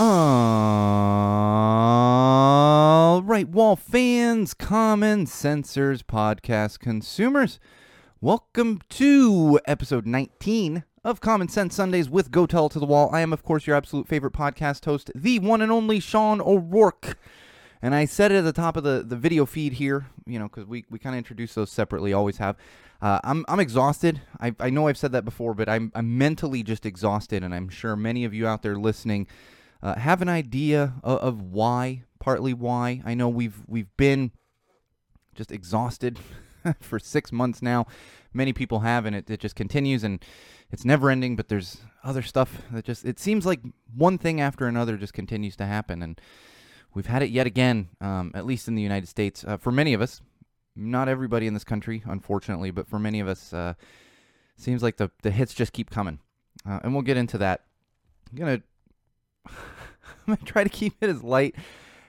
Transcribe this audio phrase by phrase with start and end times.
[0.00, 0.06] All
[3.22, 7.60] right, wall fans, common sensors, podcast consumers,
[8.22, 13.10] welcome to episode 19 of Common Sense Sundays with Go Tell to the Wall.
[13.12, 17.16] I am, of course, your absolute favorite podcast host, the one and only Sean O'Rourke.
[17.80, 20.48] And I said it at the top of the, the video feed here, you know,
[20.48, 22.56] because we, we kind of introduce those separately, always have.
[23.00, 24.20] Uh, I'm, I'm exhausted.
[24.40, 27.68] I, I know I've said that before, but I'm, I'm mentally just exhausted, and I'm
[27.68, 29.28] sure many of you out there listening
[29.82, 33.00] uh, have an idea of, of why, partly why.
[33.04, 34.32] I know we've we've been
[35.36, 36.18] just exhausted
[36.80, 37.86] for six months now.
[38.32, 40.24] Many people have, and it, it just continues, and
[40.70, 41.36] it's never ending.
[41.36, 43.60] But there's other stuff that just it seems like
[43.94, 46.20] one thing after another just continues to happen, and
[46.94, 49.44] we've had it yet again, um, at least in the United States.
[49.46, 50.20] Uh, for many of us,
[50.76, 53.74] not everybody in this country, unfortunately, but for many of us, uh,
[54.56, 56.18] seems like the the hits just keep coming,
[56.68, 57.64] uh, and we'll get into that.
[58.30, 58.62] I'm gonna
[59.46, 59.54] I'm
[60.26, 61.54] gonna try to keep it as light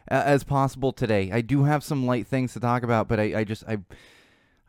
[0.10, 1.32] uh, as possible today.
[1.32, 3.78] I do have some light things to talk about, but I, I just I,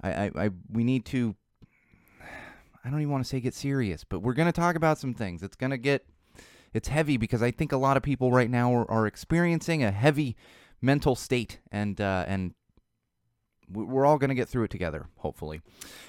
[0.03, 1.35] I, I, I we need to.
[2.85, 5.43] I don't even want to say get serious, but we're gonna talk about some things.
[5.43, 6.07] It's gonna get
[6.73, 9.91] it's heavy because I think a lot of people right now are, are experiencing a
[9.91, 10.37] heavy
[10.81, 12.55] mental state, and uh, and
[13.73, 15.61] we- we're all going to get through it together, hopefully.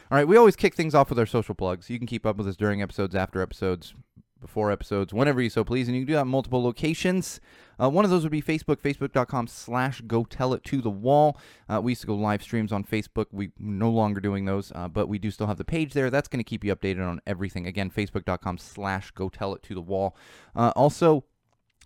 [0.09, 1.89] All right, we always kick things off with our social plugs.
[1.89, 3.93] You can keep up with us during episodes, after episodes,
[4.41, 7.39] before episodes, whenever you so please, and you can do that multiple locations.
[7.81, 11.37] Uh, one of those would be Facebook, facebook.com slash go tell it to the wall.
[11.69, 13.27] Uh, we used to go live streams on Facebook.
[13.31, 16.09] We no longer doing those, uh, but we do still have the page there.
[16.09, 17.65] That's going to keep you updated on everything.
[17.65, 20.15] Again, facebook.com slash go tell it to the wall.
[20.55, 21.23] Uh, also,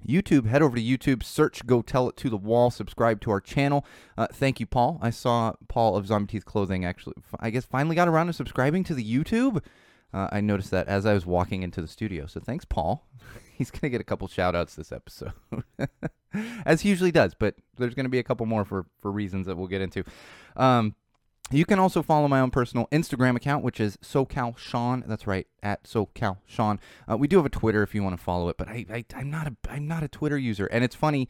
[0.05, 3.41] YouTube, head over to YouTube, search Go Tell It to the Wall, subscribe to our
[3.41, 3.85] channel.
[4.17, 4.99] Uh, thank you, Paul.
[5.01, 8.83] I saw Paul of Zombie Teeth Clothing actually, I guess, finally got around to subscribing
[8.85, 9.63] to the YouTube.
[10.15, 12.25] Uh, I noticed that as I was walking into the studio.
[12.25, 13.05] So thanks, Paul.
[13.57, 15.33] He's going to get a couple shout outs this episode,
[16.65, 19.47] as he usually does, but there's going to be a couple more for, for reasons
[19.47, 20.03] that we'll get into.
[20.57, 20.95] Um,
[21.51, 25.03] you can also follow my own personal Instagram account, which is SoCal Sean.
[25.05, 26.79] That's right, at SoCal Sean.
[27.09, 29.05] Uh, we do have a Twitter if you want to follow it, but I, I
[29.15, 31.29] I'm not a I'm not a Twitter user, and it's funny.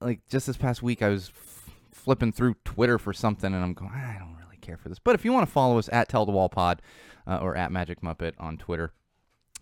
[0.00, 3.74] Like just this past week, I was f- flipping through Twitter for something, and I'm
[3.74, 4.98] going, I don't really care for this.
[4.98, 6.82] But if you want to follow us at Tell Pod
[7.26, 8.92] uh, or at Magic Muppet on Twitter,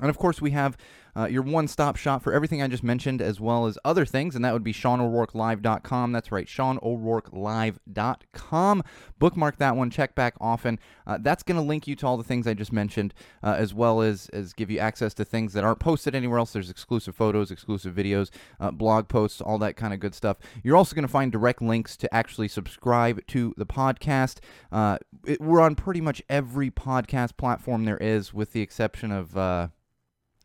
[0.01, 0.77] and of course, we have
[1.17, 4.37] uh, your one stop shop for everything I just mentioned, as well as other things,
[4.37, 6.13] and that would be SeanO'RourkeLive.com.
[6.13, 8.83] That's right, SeanO'RourkeLive.com.
[9.19, 10.79] Bookmark that one, check back often.
[11.07, 13.13] Uh, that's going to link you to all the things I just mentioned,
[13.43, 16.53] uh, as well as, as give you access to things that aren't posted anywhere else.
[16.53, 20.39] There's exclusive photos, exclusive videos, uh, blog posts, all that kind of good stuff.
[20.63, 24.39] You're also going to find direct links to actually subscribe to the podcast.
[24.71, 29.71] Uh, it, we're on pretty much every podcast platform there is, with the exception of.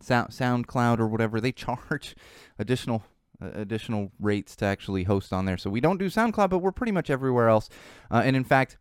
[0.06, 2.16] Sound SoundCloud or whatever they charge
[2.60, 3.04] additional
[3.42, 5.58] uh, additional rates to actually host on there.
[5.58, 7.70] So we don't do SoundCloud, but we're pretty much everywhere else.
[8.10, 8.78] Uh, and in fact,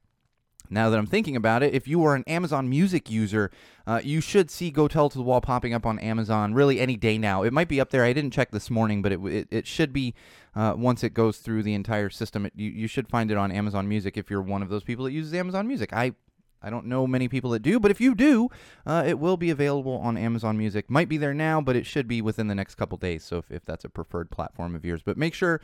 [0.70, 3.50] now that I'm thinking about it, if you are an Amazon Music user,
[3.86, 6.96] uh, you should see "Go Tell to the Wall" popping up on Amazon really any
[6.96, 7.42] day now.
[7.42, 8.02] It might be up there.
[8.02, 10.14] I didn't check this morning, but it it, it should be
[10.54, 12.46] uh, once it goes through the entire system.
[12.46, 15.04] It, you you should find it on Amazon Music if you're one of those people
[15.04, 15.92] that uses Amazon Music.
[15.92, 16.14] I
[16.64, 18.48] I don't know many people that do, but if you do,
[18.86, 20.88] uh, it will be available on Amazon Music.
[20.88, 23.22] Might be there now, but it should be within the next couple days.
[23.22, 25.60] So if, if that's a preferred platform of yours, but make sure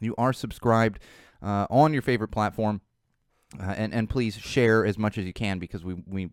[0.00, 1.00] you are subscribed
[1.42, 2.80] uh, on your favorite platform,
[3.60, 6.30] uh, and and please share as much as you can because we we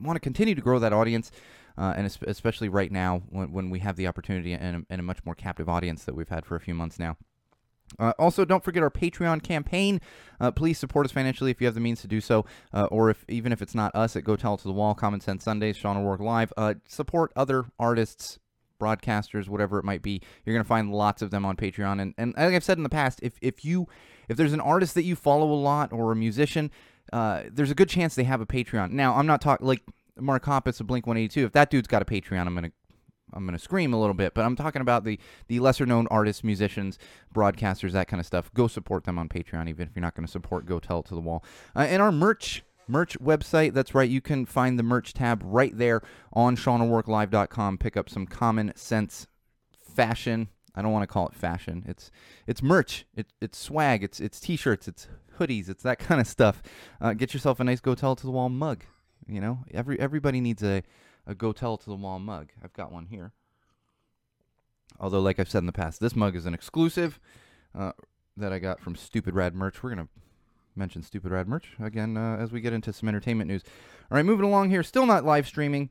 [0.00, 1.30] want to continue to grow that audience.
[1.76, 5.02] Uh, and especially right now when, when we have the opportunity and a, and a
[5.02, 7.16] much more captive audience that we've had for a few months now.
[7.98, 10.00] Uh, also, don't forget our Patreon campaign.
[10.40, 13.10] Uh, please support us financially if you have the means to do so, uh, or
[13.10, 15.44] if even if it's not us at Go Tell It to the Wall, Common Sense
[15.44, 16.52] Sundays, Sean O'Rourke Live.
[16.56, 18.38] Uh, support other artists,
[18.80, 20.20] broadcasters, whatever it might be.
[20.44, 22.00] You're gonna find lots of them on Patreon.
[22.00, 23.88] And and like I've said in the past, if if you
[24.28, 26.70] if there's an artist that you follow a lot or a musician,
[27.12, 28.90] uh, there's a good chance they have a Patreon.
[28.90, 29.82] Now, I'm not talking like
[30.18, 31.46] Mark Hoppus of Blink 182.
[31.46, 32.72] If that dude's got a Patreon, I'm gonna
[33.32, 36.06] I'm going to scream a little bit, but I'm talking about the the lesser known
[36.10, 36.98] artists, musicians,
[37.34, 38.52] broadcasters, that kind of stuff.
[38.54, 40.66] Go support them on Patreon, even if you're not going to support.
[40.66, 41.44] Go tell it to the wall.
[41.76, 43.74] Uh, and our merch merch website.
[43.74, 44.08] That's right.
[44.08, 46.02] You can find the merch tab right there
[46.32, 47.78] on SeanO'RourkeLive.com.
[47.78, 49.26] Pick up some common sense
[49.80, 50.48] fashion.
[50.74, 51.84] I don't want to call it fashion.
[51.86, 52.10] It's
[52.46, 53.04] it's merch.
[53.14, 54.02] It, it's swag.
[54.04, 54.88] It's it's t-shirts.
[54.88, 55.08] It's
[55.38, 55.68] hoodies.
[55.68, 56.62] It's that kind of stuff.
[57.00, 58.84] Uh, get yourself a nice Go Tell It to the Wall mug.
[59.26, 60.82] You know, every everybody needs a
[61.28, 62.48] a Go Tell to the Wall mug.
[62.64, 63.32] I've got one here.
[64.98, 67.20] Although, like I've said in the past, this mug is an exclusive
[67.78, 67.92] uh,
[68.36, 69.82] that I got from Stupid Rad Merch.
[69.82, 70.08] We're gonna
[70.74, 73.62] mention Stupid Rad Merch again uh, as we get into some entertainment news.
[74.10, 74.82] All right, moving along here.
[74.82, 75.90] Still not live streaming,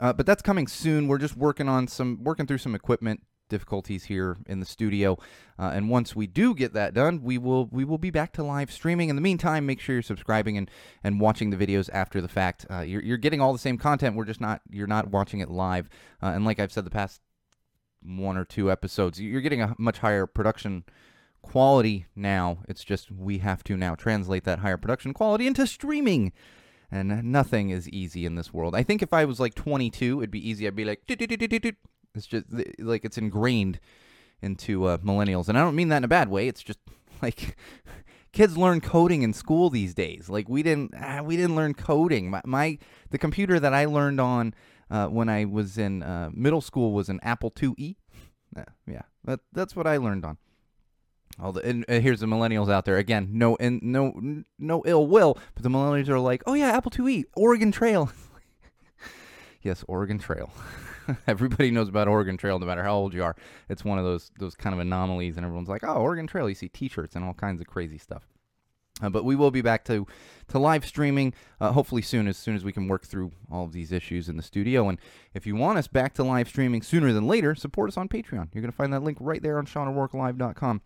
[0.00, 1.06] uh, but that's coming soon.
[1.06, 5.18] We're just working on some working through some equipment difficulties here in the studio,
[5.58, 8.42] uh, and once we do get that done, we will we will be back to
[8.42, 9.10] live streaming.
[9.10, 10.70] In the meantime, make sure you're subscribing and
[11.04, 12.64] and watching the videos after the fact.
[12.70, 14.16] Uh, you're you're getting all the same content.
[14.16, 15.90] We're just not you're not watching it live.
[16.22, 17.20] Uh, and like I've said the past
[18.02, 20.84] one or two episodes, you're getting a much higher production
[21.42, 22.58] quality now.
[22.68, 26.32] It's just we have to now translate that higher production quality into streaming.
[26.92, 28.74] And nothing is easy in this world.
[28.74, 30.66] I think if I was like 22, it'd be easy.
[30.66, 31.06] I'd be like.
[32.14, 32.46] It's just
[32.78, 33.80] like it's ingrained
[34.42, 35.48] into uh, millennials.
[35.48, 36.48] And I don't mean that in a bad way.
[36.48, 36.78] It's just
[37.22, 37.56] like
[38.32, 40.28] kids learn coding in school these days.
[40.28, 42.30] Like we didn't, ah, we didn't learn coding.
[42.30, 42.78] My, my
[43.10, 44.54] the computer that I learned on
[44.90, 47.96] uh, when I was in uh, middle school was an Apple IIe.
[48.56, 50.36] Uh, yeah, that, that's what I learned on.
[51.40, 53.28] All the, and uh, here's the millennials out there again.
[53.30, 57.26] No, and no, no ill will, but the millennials are like, oh yeah, Apple IIe,
[57.36, 58.10] Oregon Trail.
[59.62, 60.50] yes, Oregon Trail.
[61.26, 63.36] Everybody knows about Oregon Trail, no matter how old you are.
[63.68, 66.48] It's one of those those kind of anomalies, and everyone's like, oh, Oregon Trail.
[66.48, 68.26] You see T-shirts and all kinds of crazy stuff.
[69.02, 70.06] Uh, but we will be back to
[70.48, 73.72] to live streaming uh, hopefully soon as soon as we can work through all of
[73.72, 74.98] these issues in the studio and
[75.32, 78.48] if you want us back to live streaming sooner than later support us on patreon
[78.52, 80.82] you're going to find that link right there on seano'rourkelive.com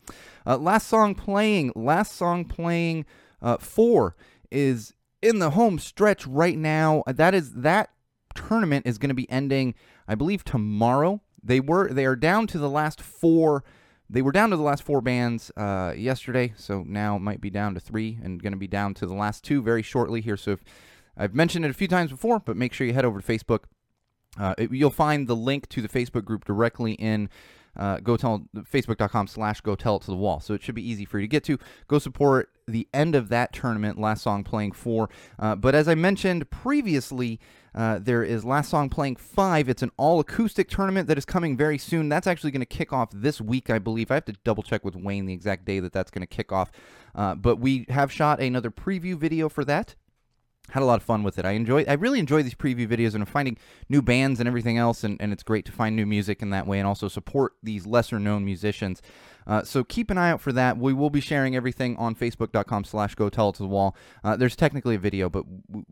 [0.47, 3.05] uh, last song playing last song playing
[3.43, 4.15] uh, four
[4.51, 7.91] is in the home stretch right now that is that
[8.35, 9.75] tournament is going to be ending
[10.09, 13.65] i believe tomorrow they were they are down to the last four
[14.11, 17.73] they were down to the last four bands uh, yesterday, so now might be down
[17.73, 20.37] to three and going to be down to the last two very shortly here.
[20.37, 20.61] So if,
[21.17, 23.61] I've mentioned it a few times before, but make sure you head over to Facebook.
[24.39, 27.31] Uh, it- you'll find the link to the Facebook group directly in
[27.77, 30.41] uh, go tell facebook.com slash go tell it to the wall.
[30.41, 31.59] So it should be easy for you to get to.
[31.89, 35.11] Go support the end of that tournament last song playing four.
[35.39, 37.39] Uh, but as i mentioned previously
[37.75, 39.69] uh, there is last song playing five.
[39.69, 42.09] It's an all acoustic tournament that is coming very soon.
[42.09, 44.11] That's actually going to kick off this week i believe.
[44.11, 46.53] I have to double check with wayne the exact day that that's going to kick
[46.53, 46.71] off.
[47.15, 49.97] Uh, but we have shot another preview video for that
[50.71, 51.45] had a lot of fun with it.
[51.45, 53.59] I enjoy I really enjoy these preview videos and I'm finding
[53.89, 56.67] new bands and everything else and, and it's great to find new music in that
[56.67, 59.03] way and also support these lesser known musicians.
[59.47, 60.79] Uh, so keep an eye out for that.
[60.79, 63.95] We will be sharing everything on facebook.com slash go tell it to the wall.
[64.23, 65.45] Uh, there's technically a video, but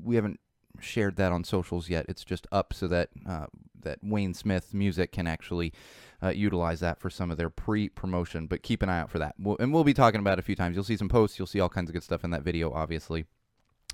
[0.02, 0.40] we haven't
[0.80, 2.06] shared that on socials yet.
[2.08, 3.46] It's just up so that uh,
[3.82, 5.72] that Wayne Smith music can actually
[6.22, 8.46] uh, utilize that for some of their pre-promotion.
[8.46, 9.34] But keep an eye out for that.
[9.38, 10.76] We'll, and we'll be talking about it a few times.
[10.76, 11.38] You'll see some posts.
[11.38, 13.26] You'll see all kinds of good stuff in that video, obviously.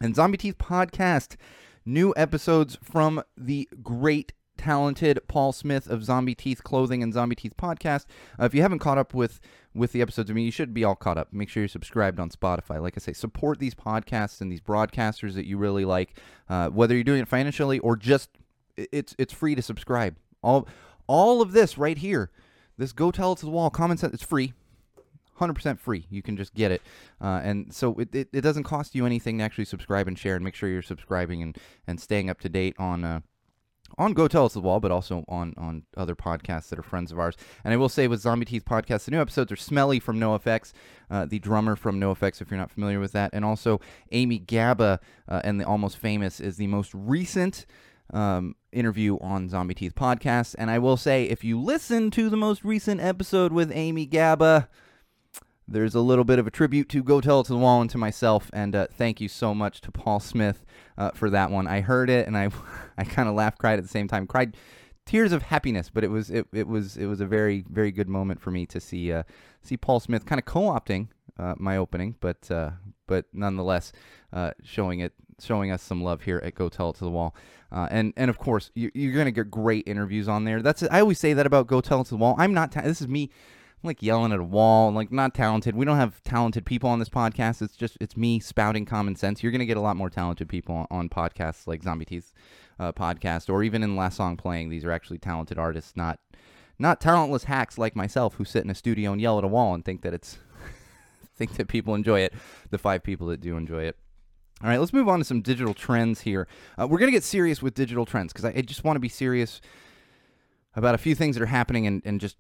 [0.01, 1.37] And Zombie Teeth Podcast,
[1.85, 7.57] new episodes from the great, talented Paul Smith of Zombie Teeth Clothing and Zombie Teeth
[7.57, 8.07] Podcast.
[8.41, 9.41] Uh, if you haven't caught up with
[9.75, 11.33] with the episodes, I mean, you should be all caught up.
[11.33, 12.81] Make sure you're subscribed on Spotify.
[12.83, 16.19] Like I say, support these podcasts and these broadcasters that you really like.
[16.49, 18.31] Uh, whether you're doing it financially or just
[18.77, 20.17] it's it's free to subscribe.
[20.43, 20.69] All
[21.07, 22.31] all of this right here,
[22.77, 24.53] this Go Tell It to the Wall, common sense, it's free.
[25.39, 26.07] 100% free.
[26.11, 26.83] You can just get it.
[27.21, 30.35] Uh, and so it, it, it doesn't cost you anything to actually subscribe and share
[30.37, 31.57] and make sure you're subscribing and,
[31.87, 33.21] and staying up to date on uh,
[33.97, 37.11] on Go Tell Us the Wall, but also on on other podcasts that are friends
[37.11, 37.37] of ours.
[37.65, 40.73] And I will say with Zombie Teeth podcast, the new episodes are Smelly from NoFX,
[41.11, 43.81] uh, the drummer from NoFX, if you're not familiar with that, and also
[44.13, 47.65] Amy Gabba uh, and the Almost Famous is the most recent
[48.13, 50.55] um, interview on Zombie Teeth podcast.
[50.59, 54.69] And I will say, if you listen to the most recent episode with Amy Gabba,
[55.69, 57.91] there's a little bit of a tribute to Go Tell It to the Wall and
[57.91, 60.65] to myself, and uh, thank you so much to Paul Smith
[60.97, 61.67] uh, for that one.
[61.67, 62.51] I heard it and I,
[62.99, 64.57] I kind of laughed, cried at the same time, cried
[65.09, 68.09] tears of happiness, but it was it, it was it was a very very good
[68.09, 69.23] moment for me to see uh,
[69.63, 71.09] see Paul Smith kind of co-opting
[71.39, 72.71] uh, my opening, but uh,
[73.07, 73.93] but nonetheless
[74.33, 77.35] uh, showing it showing us some love here at Go Tell It to the Wall.
[77.71, 80.63] Uh, and and of course you, you're gonna get great interviews on there.
[80.63, 82.35] That's I always say that about Go Tell It to the Wall.
[82.39, 82.73] I'm not.
[82.73, 83.31] Ta- this is me.
[83.83, 85.77] I'm like yelling at a wall, like not talented.
[85.77, 87.63] We don't have talented people on this podcast.
[87.63, 89.41] It's just it's me spouting common sense.
[89.41, 92.33] You're gonna get a lot more talented people on, podcasts like Zombie Teeth
[92.81, 94.69] uh, podcast, or even in Last Song Playing.
[94.69, 96.19] These are actually talented artists, not
[96.81, 99.75] not talentless hacks like myself who sit in a studio and yell at a wall
[99.75, 100.39] and think that it's
[101.37, 102.35] think that people enjoy it.
[102.71, 103.97] The five people that do enjoy it.
[104.61, 106.49] All right, let's move on to some digital trends here.
[106.77, 109.09] Uh, we're gonna get serious with digital trends because I, I just want to be
[109.09, 109.61] serious
[110.75, 112.37] about a few things that are happening and, and just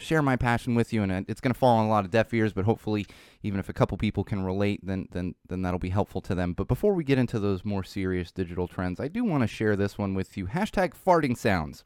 [0.00, 2.32] share my passion with you and it's going to fall on a lot of deaf
[2.34, 3.06] ears but hopefully
[3.42, 6.52] even if a couple people can relate then then then that'll be helpful to them.
[6.52, 9.76] But before we get into those more serious digital trends i do want to share
[9.76, 10.46] this one with you.
[10.46, 11.84] Hashtag farting sounds.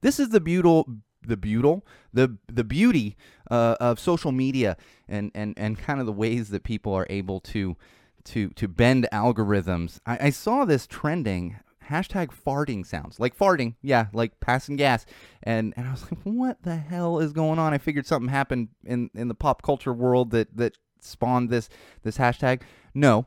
[0.00, 0.84] This is the beauty,
[1.26, 1.80] the beauty,
[2.12, 3.16] the the beauty
[3.50, 4.76] uh, of social media,
[5.08, 7.76] and and and kind of the ways that people are able to
[8.24, 10.00] to to bend algorithms.
[10.06, 13.20] I, I saw this trending hashtag farting sounds.
[13.20, 13.74] Like farting.
[13.82, 15.06] Yeah like passing gas.
[15.42, 17.72] And and i was like what the hell is going on?
[17.72, 21.68] I figured something happened in in the pop culture world that that spawned this
[22.02, 22.62] this hashtag.
[22.94, 23.26] No.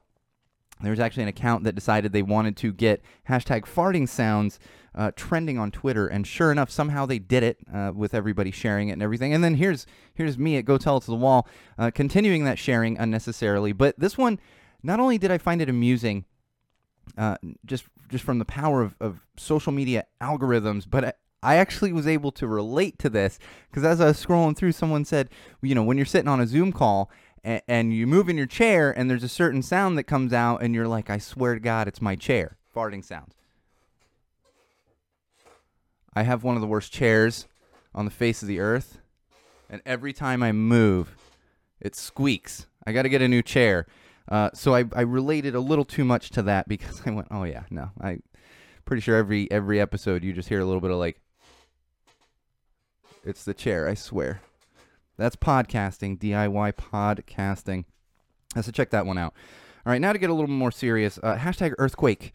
[0.82, 4.60] There was actually an account that decided they wanted to get hashtag farting sounds
[4.96, 8.90] uh, trending on Twitter, and sure enough, somehow they did it uh, with everybody sharing
[8.90, 9.34] it and everything.
[9.34, 11.48] And then here's here's me at Go Tell It to the Wall,
[11.78, 13.74] uh, continuing that sharing unnecessarily.
[13.74, 14.40] But this one,
[14.82, 16.24] not only did I find it amusing,
[17.18, 21.94] uh, just just from the power of, of social media algorithms, but I, I actually
[21.94, 23.40] was able to relate to this
[23.70, 25.30] because as I was scrolling through, someone said,
[25.62, 27.10] you know, when you're sitting on a Zoom call
[27.44, 30.62] and, and you move in your chair and there's a certain sound that comes out,
[30.62, 32.58] and you're like, I swear to God, it's my chair.
[32.76, 33.36] Farting sounds.
[36.14, 37.48] I have one of the worst chairs
[37.94, 39.00] on the face of the earth,
[39.70, 41.16] and every time I move,
[41.80, 42.68] it squeaks.
[42.86, 43.86] I got to get a new chair.
[44.30, 47.44] Uh, so I, I related a little too much to that because I went, oh
[47.44, 48.20] yeah, no, I
[48.86, 51.20] pretty sure every every episode you just hear a little bit of like,
[53.26, 53.88] it's the chair.
[53.88, 54.42] I swear,
[55.18, 57.86] that's podcasting, DIY podcasting.
[58.62, 59.34] So check that one out.
[59.86, 61.20] All right, now to get a little more serious.
[61.22, 62.34] Uh, hashtag earthquake.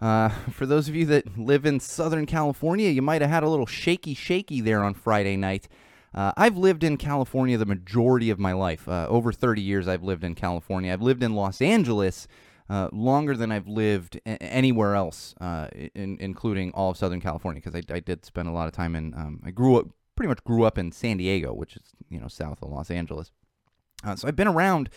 [0.00, 3.48] Uh, for those of you that live in Southern California, you might have had a
[3.48, 5.68] little shaky, shaky there on Friday night.
[6.14, 8.88] Uh, I've lived in California the majority of my life.
[8.88, 10.92] Uh, over 30 years, I've lived in California.
[10.92, 12.28] I've lived in Los Angeles
[12.70, 17.60] uh, longer than I've lived a- anywhere else, uh, in, including all of Southern California,
[17.60, 19.12] because I, I did spend a lot of time in.
[19.14, 22.28] Um, I grew up, pretty much grew up in San Diego, which is you know
[22.28, 23.32] south of Los Angeles.
[24.04, 24.90] Uh, so I've been around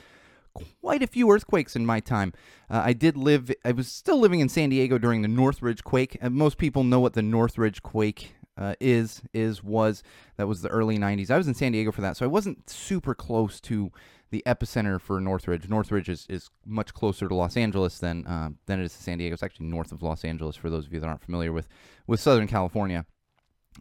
[0.81, 2.33] quite a few earthquakes in my time.
[2.69, 6.17] Uh, I did live, I was still living in San Diego during the Northridge quake.
[6.21, 10.03] And most people know what the Northridge quake uh, is, is, was.
[10.37, 11.31] That was the early 90s.
[11.31, 13.91] I was in San Diego for that, so I wasn't super close to
[14.29, 15.69] the epicenter for Northridge.
[15.69, 19.17] Northridge is, is much closer to Los Angeles than uh, than it is to San
[19.17, 19.33] Diego.
[19.33, 21.67] It's actually north of Los Angeles for those of you that aren't familiar with
[22.07, 23.05] with Southern California.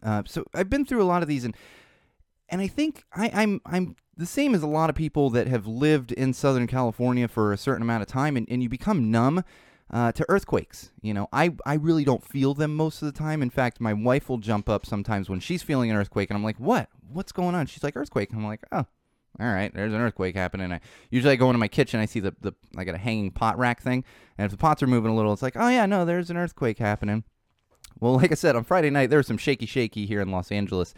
[0.03, 1.55] Uh, so I've been through a lot of these, and
[2.49, 5.67] and I think I, I'm I'm the same as a lot of people that have
[5.67, 9.43] lived in Southern California for a certain amount of time, and, and you become numb
[9.91, 10.91] uh, to earthquakes.
[11.01, 13.41] You know, I I really don't feel them most of the time.
[13.41, 16.43] In fact, my wife will jump up sometimes when she's feeling an earthquake, and I'm
[16.43, 16.89] like, "What?
[17.11, 18.85] What's going on?" She's like, "Earthquake." I'm like, "Oh."
[19.39, 20.71] All right, there's an earthquake happening.
[20.71, 20.79] I
[21.11, 23.59] usually I go into my kitchen, I see the, the I got a hanging pot
[23.59, 24.03] rack thing,
[24.35, 26.37] and if the pots are moving a little, it's like, oh yeah, no, there's an
[26.37, 27.23] earthquake happening.
[27.99, 30.51] Well, like I said, on Friday night, there was some shaky, shaky here in Los
[30.51, 30.95] Angeles.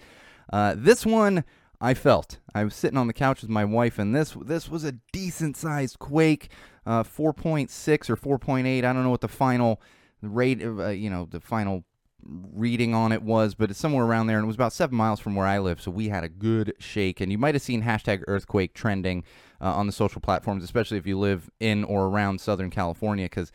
[0.53, 1.43] Uh, this one
[1.81, 2.39] I felt.
[2.53, 5.55] I was sitting on the couch with my wife, and this this was a decent
[5.57, 6.49] sized quake,
[6.89, 8.65] uh, 4.6 or 4.8.
[8.65, 9.79] I don't know what the final
[10.23, 11.85] rate, of, uh, you know, the final
[12.23, 15.19] reading on it was, but it's somewhere around there, and it was about seven miles
[15.19, 15.79] from where I live.
[15.79, 19.23] So we had a good shake, and you might have seen hashtag earthquake trending
[19.61, 23.51] uh, on the social platforms, especially if you live in or around Southern California, because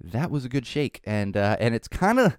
[0.00, 2.38] that was a good shake, and uh, and it's kind of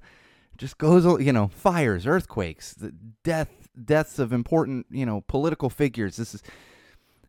[0.57, 2.75] just goes, you know, fires, earthquakes,
[3.23, 6.17] death, deaths of important, you know, political figures.
[6.17, 6.43] This is,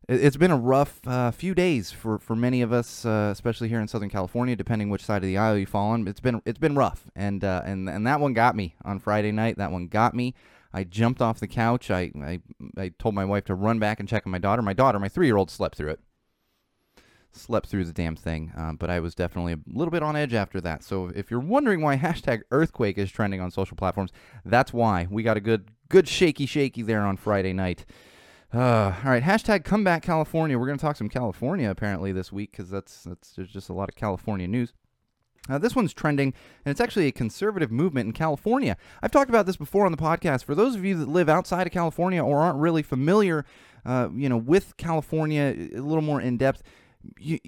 [0.09, 3.81] it's been a rough uh, few days for, for many of us, uh, especially here
[3.81, 6.09] in Southern California, depending which side of the aisle you fall on.
[6.09, 9.33] It's been it's been rough, and uh, and and that one got me on Friday
[9.33, 9.59] night.
[9.59, 10.35] That one got me.
[10.73, 11.91] I jumped off the couch.
[11.91, 12.41] I I,
[12.77, 14.63] I told my wife to run back and check on my daughter.
[14.63, 16.01] My daughter, my three year old, slept through it
[17.35, 18.53] slept through the damn thing.
[18.57, 20.83] Um, but I was definitely a little bit on edge after that.
[20.85, 24.13] So if you're wondering why hashtag earthquake is trending on social platforms,
[24.45, 25.07] that's why.
[25.11, 27.85] We got a good, good shaky, shaky there on Friday night.
[28.53, 30.59] Uh, all right, hashtag comeback California.
[30.59, 33.89] We're gonna talk some California apparently this week because that's that's there's just a lot
[33.89, 34.73] of California news.
[35.49, 36.33] Uh, this one's trending,
[36.65, 38.77] and it's actually a conservative movement in California.
[39.03, 40.45] I've talked about this before on the podcast.
[40.45, 43.45] For those of you that live outside of California or aren't really familiar,
[43.85, 46.63] uh, you know, with California a little more in depth,
[47.19, 47.41] you,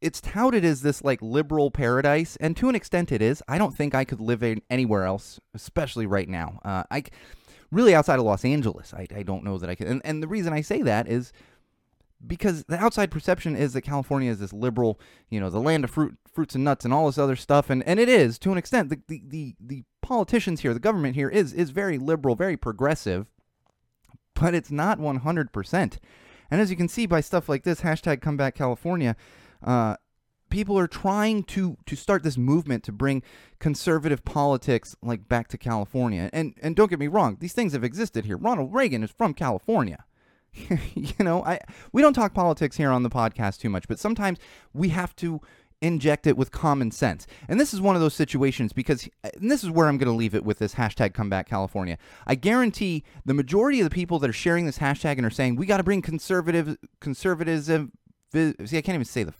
[0.00, 3.42] it's touted as this like liberal paradise, and to an extent it is.
[3.46, 6.60] I don't think I could live in anywhere else, especially right now.
[6.64, 7.04] Uh, I
[7.70, 9.86] really outside of Los Angeles, I, I don't know that I can.
[9.86, 11.32] And, and the reason I say that is
[12.26, 15.90] because the outside perception is that California is this liberal, you know, the land of
[15.90, 18.58] fruit, fruits and nuts and all this other stuff, and, and it is to an
[18.58, 18.88] extent.
[18.88, 23.26] The, the the the politicians here, the government here is is very liberal, very progressive,
[24.34, 25.98] but it's not 100%.
[26.50, 29.16] And as you can see by stuff like this, hashtag comeback California,
[29.62, 29.96] uh,
[30.54, 33.22] people are trying to to start this movement to bring
[33.58, 36.30] conservative politics like back to California.
[36.32, 38.36] And and don't get me wrong, these things have existed here.
[38.36, 40.04] Ronald Reagan is from California.
[40.94, 41.58] you know, I
[41.92, 44.38] we don't talk politics here on the podcast too much, but sometimes
[44.72, 45.40] we have to
[45.82, 47.26] inject it with common sense.
[47.48, 50.34] And this is one of those situations because, this is where I'm going to leave
[50.34, 51.98] it with this hashtag comeback California.
[52.26, 55.56] I guarantee the majority of the people that are sharing this hashtag and are saying,
[55.56, 57.92] we got to bring conservative, conservatism,
[58.32, 59.34] see, I can't even say the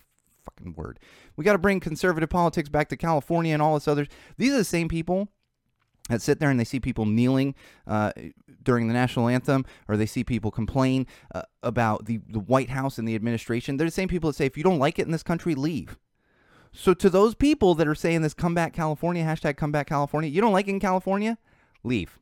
[0.45, 0.99] fucking word.
[1.37, 4.07] We got to bring conservative politics back to California and all this other.
[4.37, 5.29] These are the same people
[6.09, 7.55] that sit there and they see people kneeling
[7.87, 8.13] uh,
[8.63, 12.99] during the national anthem, or they see people complain uh, about the, the White House
[12.99, 13.77] and the administration.
[13.77, 15.99] They're the same people that say, if you don't like it in this country, leave.
[16.73, 20.53] So to those people that are saying this comeback California, hashtag comeback California, you don't
[20.53, 21.39] like it in California,
[21.85, 22.19] leave.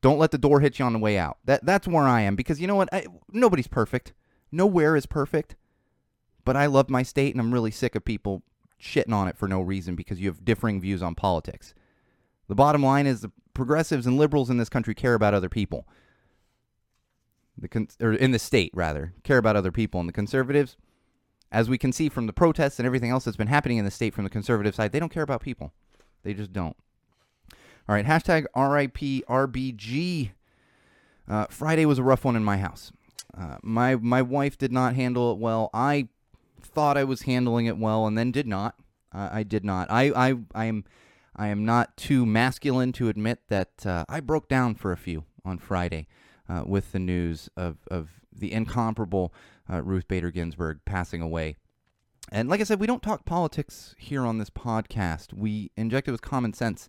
[0.00, 1.38] Don't let the door hit you on the way out.
[1.44, 2.90] That that's where I am because you know what?
[2.92, 4.12] I, nobody's perfect.
[4.52, 5.56] Nowhere is perfect.
[6.44, 8.42] But I love my state and I'm really sick of people
[8.80, 11.74] shitting on it for no reason because you have differing views on politics.
[12.48, 15.88] The bottom line is the progressives and liberals in this country care about other people.
[17.56, 20.76] The con- or in the state rather care about other people, and the conservatives,
[21.52, 23.92] as we can see from the protests and everything else that's been happening in the
[23.92, 25.72] state from the conservative side, they don't care about people.
[26.24, 26.76] They just don't.
[27.88, 30.30] All right, hashtag RIPRBG.
[31.28, 32.92] Uh, Friday was a rough one in my house.
[33.38, 35.70] Uh, my my wife did not handle it well.
[35.72, 36.08] I
[36.66, 38.76] thought I was handling it well, and then did not.
[39.12, 39.90] Uh, I did not.
[39.90, 40.84] I I I am
[41.36, 45.24] I am not too masculine to admit that uh, I broke down for a few
[45.44, 46.06] on Friday
[46.48, 49.32] uh, with the news of of the incomparable
[49.70, 51.56] uh, Ruth Bader Ginsburg passing away.
[52.32, 55.32] And like I said, we don't talk politics here on this podcast.
[55.32, 56.88] We inject it with common sense.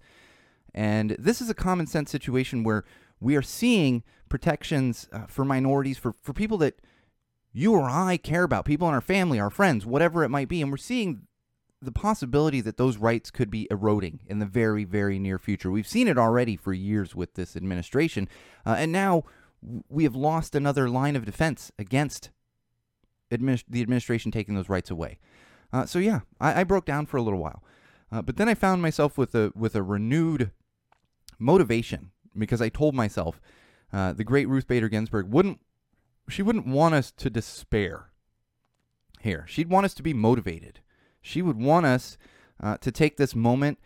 [0.73, 2.83] And this is a common sense situation where
[3.19, 6.79] we are seeing protections uh, for minorities, for, for people that
[7.55, 10.61] you or I care about, people in our family, our friends, whatever it might be.
[10.61, 11.21] And we're seeing
[11.81, 15.71] the possibility that those rights could be eroding in the very, very near future.
[15.71, 18.27] We've seen it already for years with this administration.
[18.65, 19.23] Uh, and now
[19.87, 22.29] we have lost another line of defense against
[23.31, 25.17] adminis- the administration taking those rights away.
[25.71, 27.63] Uh, so yeah, I, I broke down for a little while,
[28.11, 30.51] uh, but then I found myself with a with a renewed
[31.39, 33.41] motivation because I told myself
[33.91, 35.59] uh, the great Ruth Bader Ginsburg wouldn't
[36.29, 38.11] she wouldn't want us to despair
[39.21, 39.45] here.
[39.47, 40.79] She'd want us to be motivated.
[41.21, 42.17] She would want us
[42.61, 43.79] uh, to take this moment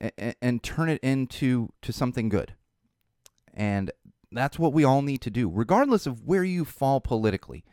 [0.00, 2.54] and, and turn it into to something good.
[3.52, 3.90] And
[4.32, 7.64] that's what we all need to do, regardless of where you fall politically.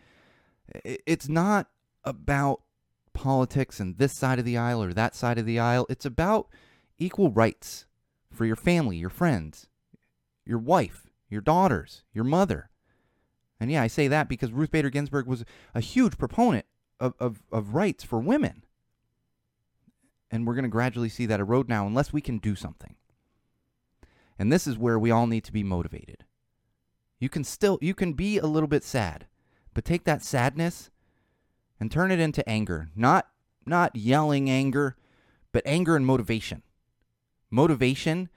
[0.84, 1.68] It's not
[2.04, 2.62] about
[3.14, 5.86] politics and this side of the aisle or that side of the aisle.
[5.90, 6.48] It's about
[6.98, 7.86] equal rights
[8.32, 9.68] for your family, your friends,
[10.46, 12.71] your wife, your daughters, your mother.
[13.62, 15.46] And yeah, I say that because Ruth Bader Ginsburg was
[15.76, 16.66] a huge proponent
[17.00, 18.64] of, of, of rights for women.
[20.32, 22.96] And we're going to gradually see that erode now unless we can do something.
[24.40, 26.26] And this is where we all need to be motivated.
[27.20, 29.28] You can still you can be a little bit sad,
[29.76, 30.90] but take that sadness
[31.80, 32.90] and turn it into anger.
[32.96, 33.28] Not
[33.64, 34.96] not yelling anger,
[35.52, 36.64] but anger and motivation.
[37.52, 38.30] Motivation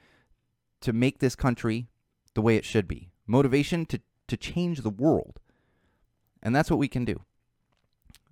[0.83, 1.89] to make this country
[2.35, 3.09] the way it should be.
[3.27, 5.41] Motivation to to change the world.
[6.43, 7.21] And that's what we can do.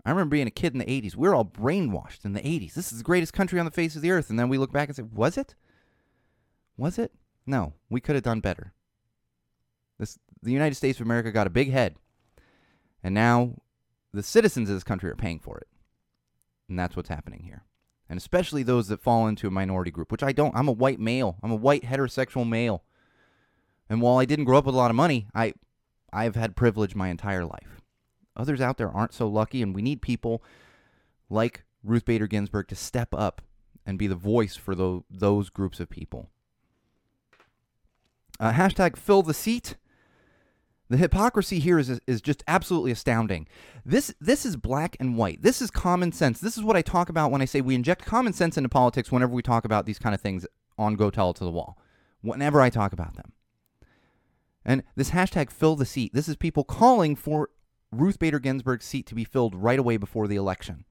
[0.05, 1.14] I remember being a kid in the 80s.
[1.14, 2.74] We were all brainwashed in the 80s.
[2.74, 4.31] This is the greatest country on the face of the earth.
[4.31, 5.55] And then we look back and say, was it?
[6.76, 7.12] Was it?
[7.46, 8.72] No, we could have done better.
[9.98, 11.96] This, the United States of America got a big head.
[13.02, 13.57] And now
[14.12, 15.68] the citizens of this country are paying for it.
[16.68, 17.64] And that's what's happening here.
[18.09, 20.55] And especially those that fall into a minority group, which I don't.
[20.57, 21.37] I'm a white male.
[21.42, 22.83] I'm a white heterosexual male.
[23.88, 25.55] And while I didn't grow up with a lot of money, I
[26.12, 27.81] I've had privilege my entire life.
[28.37, 30.42] Others out there aren't so lucky, and we need people
[31.29, 33.42] like Ruth Bader Ginsburg to step up
[33.85, 36.31] and be the voice for tho- those groups of people.
[38.38, 39.77] Uh, hashtag fill the seat.
[40.88, 43.48] The hypocrisy here is, is just absolutely astounding.
[43.85, 45.40] This this is black and white.
[45.40, 46.38] This is common sense.
[46.38, 49.11] This is what I talk about when I say we inject common sense into politics
[49.11, 50.46] whenever we talk about these kind of things
[50.77, 51.79] on Go Tell It to the Wall.
[52.20, 53.33] Whenever I talk about them.
[54.64, 57.51] And this hashtag fill the seat, this is people calling for
[57.90, 60.85] Ruth Bader Ginsburg's seat to be filled right away before the election.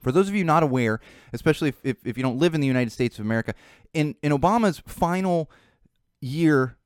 [0.00, 1.00] For those of you not aware,
[1.32, 3.54] especially if, if, if you don't live in the United States of America,
[3.92, 5.50] in, in Obama's final
[6.20, 6.78] year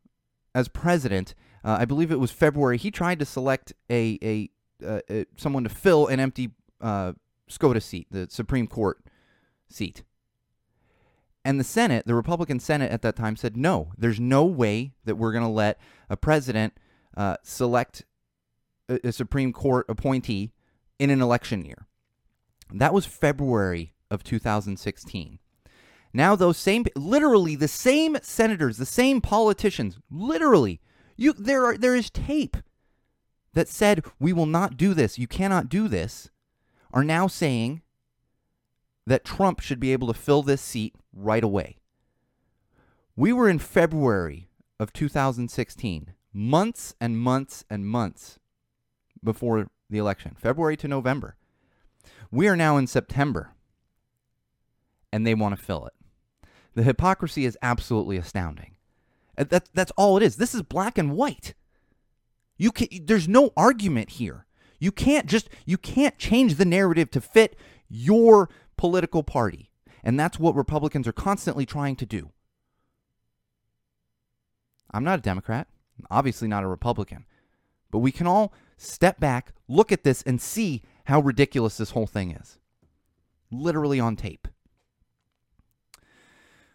[0.54, 4.50] as president, uh, I believe it was February, he tried to select a, a,
[4.84, 6.50] uh, uh, someone to fill an empty
[6.80, 7.12] uh,
[7.48, 8.98] SCOTUS seat, the Supreme Court
[9.68, 10.02] seat.
[11.44, 15.16] And the Senate, the Republican Senate at that time, said no, there's no way that
[15.16, 15.78] we're going to let
[16.08, 16.74] a president
[17.16, 18.04] uh, select
[18.88, 20.52] a, a Supreme Court appointee
[20.98, 21.86] in an election year.
[22.72, 25.38] That was February of 2016.
[26.12, 30.80] Now those same literally the same senators, the same politicians, literally
[31.16, 32.56] you there are there is tape
[33.52, 35.18] that said we will not do this.
[35.18, 36.30] You cannot do this
[36.92, 37.82] are now saying
[39.06, 41.78] that Trump should be able to fill this seat right away.
[43.16, 44.48] We were in February
[44.80, 48.38] of 2016, months and months and months
[49.22, 51.36] before the election, February to November.
[52.30, 53.52] We are now in September,
[55.12, 55.92] and they want to fill it.
[56.74, 58.74] The hypocrisy is absolutely astounding.
[59.36, 60.36] That, that's all it is.
[60.36, 61.54] This is black and white.
[62.56, 64.46] You can, there's no argument here.
[64.78, 67.56] You can't just you can't change the narrative to fit
[67.88, 69.70] your political party.
[70.04, 72.30] And that's what Republicans are constantly trying to do.
[74.92, 75.66] I'm not a Democrat,
[75.98, 77.24] I'm obviously not a Republican.
[77.90, 82.06] But we can all step back, look at this and see how ridiculous this whole
[82.06, 82.58] thing is.
[83.50, 84.46] Literally on tape.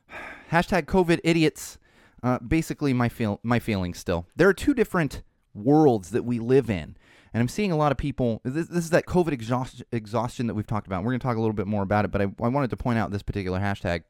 [0.52, 1.78] Hashtag COVID idiots.
[2.22, 4.28] Uh, basically, my feel my feelings still.
[4.36, 5.22] There are two different
[5.54, 6.98] worlds that we live in,
[7.34, 8.42] and I'm seeing a lot of people.
[8.44, 11.04] This, this is that COVID exhaust, exhaustion that we've talked about.
[11.04, 12.78] We're going to talk a little bit more about it, but I, I wanted to
[12.78, 14.04] point out this particular hashtag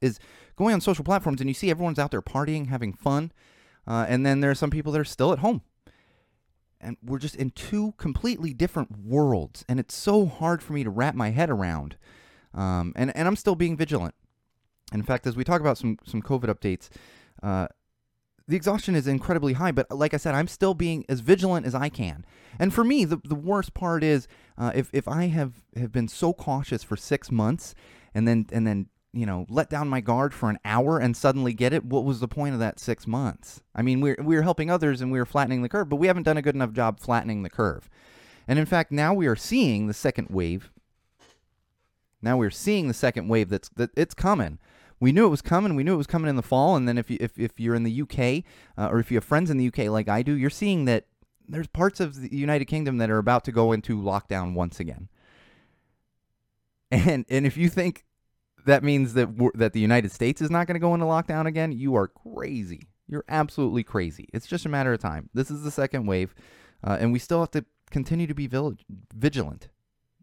[0.00, 0.18] is
[0.56, 3.32] going on social platforms, and you see everyone's out there partying, having fun,
[3.86, 5.62] uh, and then there are some people that are still at home,
[6.80, 10.90] and we're just in two completely different worlds, and it's so hard for me to
[10.90, 11.96] wrap my head around.
[12.52, 14.14] Um, and and I'm still being vigilant.
[14.92, 16.88] In fact, as we talk about some some COVID updates,
[17.42, 17.68] uh,
[18.50, 19.70] the exhaustion is incredibly high.
[19.70, 22.26] But like I said, I'm still being as vigilant as I can.
[22.58, 24.26] And for me, the the worst part is
[24.58, 27.74] uh, if if I have have been so cautious for six months,
[28.12, 31.52] and then and then you know let down my guard for an hour and suddenly
[31.52, 33.62] get it, what was the point of that six months?
[33.74, 36.36] I mean, we're we're helping others and we're flattening the curve, but we haven't done
[36.36, 37.88] a good enough job flattening the curve.
[38.48, 40.72] And in fact, now we are seeing the second wave.
[42.20, 44.58] Now we're seeing the second wave that's that it's coming.
[45.00, 45.74] We knew it was coming.
[45.74, 46.76] We knew it was coming in the fall.
[46.76, 48.44] And then if you if, if you're in the UK
[48.78, 51.06] uh, or if you have friends in the UK like I do, you're seeing that
[51.48, 55.08] there's parts of the United Kingdom that are about to go into lockdown once again.
[56.92, 58.04] And and if you think
[58.66, 61.72] that means that that the United States is not going to go into lockdown again,
[61.72, 62.88] you are crazy.
[63.06, 64.28] You're absolutely crazy.
[64.32, 65.30] It's just a matter of time.
[65.32, 66.34] This is the second wave,
[66.84, 68.48] uh, and we still have to continue to be
[69.14, 69.68] vigilant.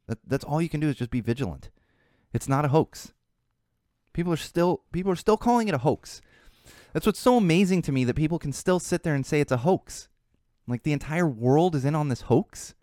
[0.08, 1.70] That, that's all you can do is just be vigilant.
[2.34, 3.14] It's not a hoax.
[4.18, 6.24] People are still people are still calling it a hoax.
[6.92, 9.52] That's what's so amazing to me that people can still sit there and say it's
[9.52, 10.10] a hoax.
[10.68, 12.74] Like the entire world is in on this hoax.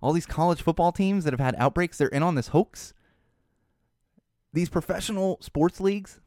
[0.00, 2.94] All these college football teams that have had outbreaks, they're in on this hoax.
[4.52, 6.20] These professional sports leagues,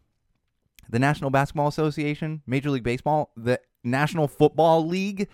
[0.90, 5.30] the National Basketball Association, Major League Baseball, the National Football League,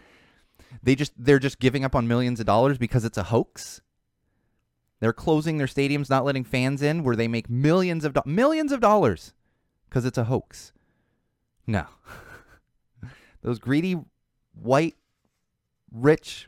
[0.83, 3.81] they just they're just giving up on millions of dollars because it's a hoax.
[5.03, 8.71] They're closing their stadiums, not letting fans in, where they make millions of do- millions
[8.71, 9.33] of dollars
[9.89, 10.71] because it's a hoax.
[11.67, 11.87] No,
[13.41, 13.99] those greedy
[14.53, 14.95] white
[15.91, 16.47] rich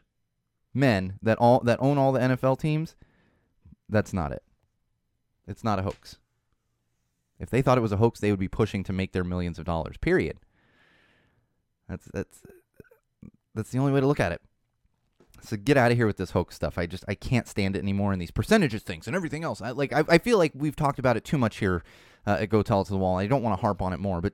[0.73, 2.95] men that all that own all the NFL teams,
[3.89, 4.41] that's not it.
[5.45, 6.17] It's not a hoax.
[7.37, 9.59] If they thought it was a hoax, they would be pushing to make their millions
[9.59, 9.97] of dollars.
[9.97, 10.39] Period.
[11.89, 12.41] That's that's
[13.53, 14.41] that's the only way to look at it.
[15.45, 16.77] So get out of here with this hoax stuff.
[16.77, 18.11] I just I can't stand it anymore.
[18.11, 19.61] And these percentages things and everything else.
[19.61, 21.83] I like I, I feel like we've talked about it too much here
[22.25, 23.17] uh, at Go Tell It to the Wall.
[23.17, 24.33] I don't want to harp on it more, but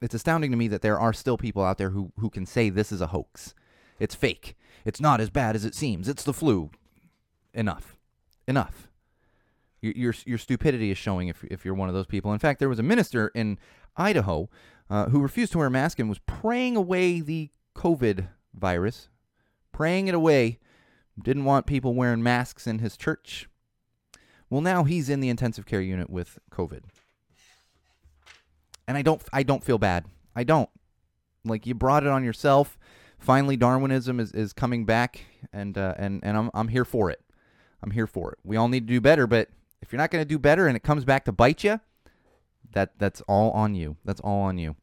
[0.00, 2.70] it's astounding to me that there are still people out there who who can say
[2.70, 3.54] this is a hoax.
[3.98, 4.56] It's fake.
[4.84, 6.08] It's not as bad as it seems.
[6.08, 6.70] It's the flu.
[7.54, 7.96] Enough.
[8.48, 8.88] Enough.
[9.80, 12.32] Your your, your stupidity is showing if if you're one of those people.
[12.32, 13.58] In fact, there was a minister in
[13.96, 14.48] Idaho
[14.90, 19.08] uh, who refused to wear a mask and was praying away the COVID virus,
[19.72, 20.58] praying it away.
[21.20, 23.48] Didn't want people wearing masks in his church.
[24.48, 26.82] Well, now he's in the intensive care unit with COVID.
[28.86, 30.06] And I don't I don't feel bad.
[30.34, 30.68] I don't.
[31.44, 32.78] Like you brought it on yourself.
[33.18, 37.20] Finally Darwinism is, is coming back and uh, and and I'm I'm here for it.
[37.82, 38.38] I'm here for it.
[38.44, 39.48] We all need to do better, but
[39.80, 41.80] if you're not going to do better and it comes back to bite you,
[42.72, 43.96] that that's all on you.
[44.04, 44.76] That's all on you.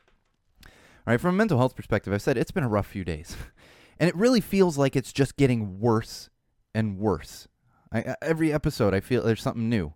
[0.65, 3.35] All right, from a mental health perspective, I've said it's been a rough few days.
[3.99, 6.29] And it really feels like it's just getting worse
[6.73, 7.47] and worse.
[7.91, 9.93] I, I- every episode, I feel there's something new.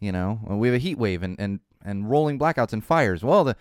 [0.00, 3.22] You know, we have a heat wave and, and, and rolling blackouts and fires.
[3.22, 3.56] Well, the,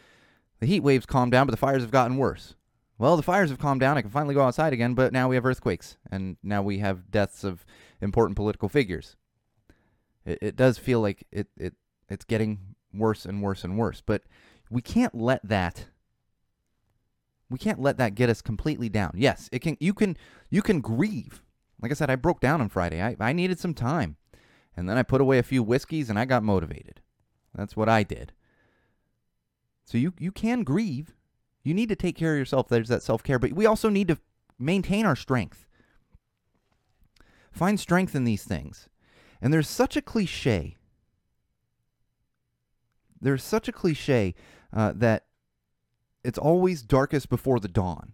[0.59, 2.55] the heat waves calmed down, but the fires have gotten worse.
[2.97, 3.97] Well, the fires have calmed down.
[3.97, 7.09] I can finally go outside again, but now we have earthquakes, and now we have
[7.11, 7.65] deaths of
[7.99, 9.15] important political figures.
[10.25, 11.73] It, it does feel like it, it
[12.09, 14.23] it's getting worse and worse and worse, but
[14.69, 15.85] we can't let that
[17.51, 19.13] we can't let that get us completely down.
[19.15, 20.17] Yes, it can you can
[20.49, 21.43] you can grieve.
[21.81, 23.01] Like I said, I broke down on Friday.
[23.01, 24.17] I, I needed some time.
[24.77, 27.01] And then I put away a few whiskeys and I got motivated.
[27.53, 28.33] That's what I did.
[29.85, 31.15] So you you can grieve.
[31.63, 32.67] You need to take care of yourself.
[32.67, 34.17] There's that self-care, but we also need to
[34.57, 35.67] maintain our strength.
[37.51, 38.87] Find strength in these things.
[39.41, 40.77] And there's such a cliche
[43.21, 44.33] there's such a cliche
[44.73, 45.25] uh, that
[46.23, 48.13] it's always darkest before the dawn.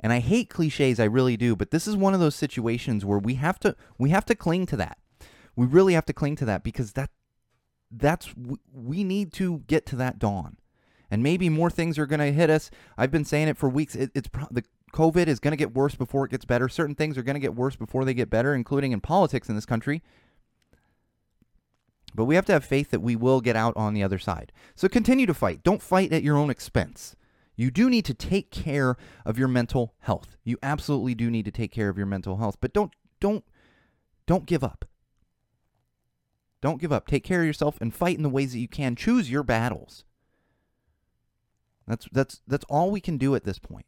[0.00, 3.18] And I hate cliches, I really do, but this is one of those situations where
[3.18, 4.98] we have to we have to cling to that.
[5.56, 7.10] We really have to cling to that because that
[7.90, 8.34] that's
[8.72, 10.58] we need to get to that dawn.
[11.10, 12.70] And maybe more things are going to hit us.
[12.98, 13.94] I've been saying it for weeks.
[13.94, 16.68] It, it's pro- the COVID is going to get worse before it gets better.
[16.68, 19.54] Certain things are going to get worse before they get better, including in politics in
[19.54, 20.02] this country.
[22.14, 24.52] But we have to have faith that we will get out on the other side.
[24.76, 25.62] So continue to fight.
[25.62, 27.16] Don't fight at your own expense.
[27.56, 30.36] You do need to take care of your mental health.
[30.44, 33.44] You absolutely do need to take care of your mental health, but don't don't
[34.26, 34.84] don't give up.
[36.60, 37.06] Don't give up.
[37.06, 38.96] Take care of yourself and fight in the ways that you can.
[38.96, 40.04] Choose your battles.
[41.86, 43.86] That's that's that's all we can do at this point.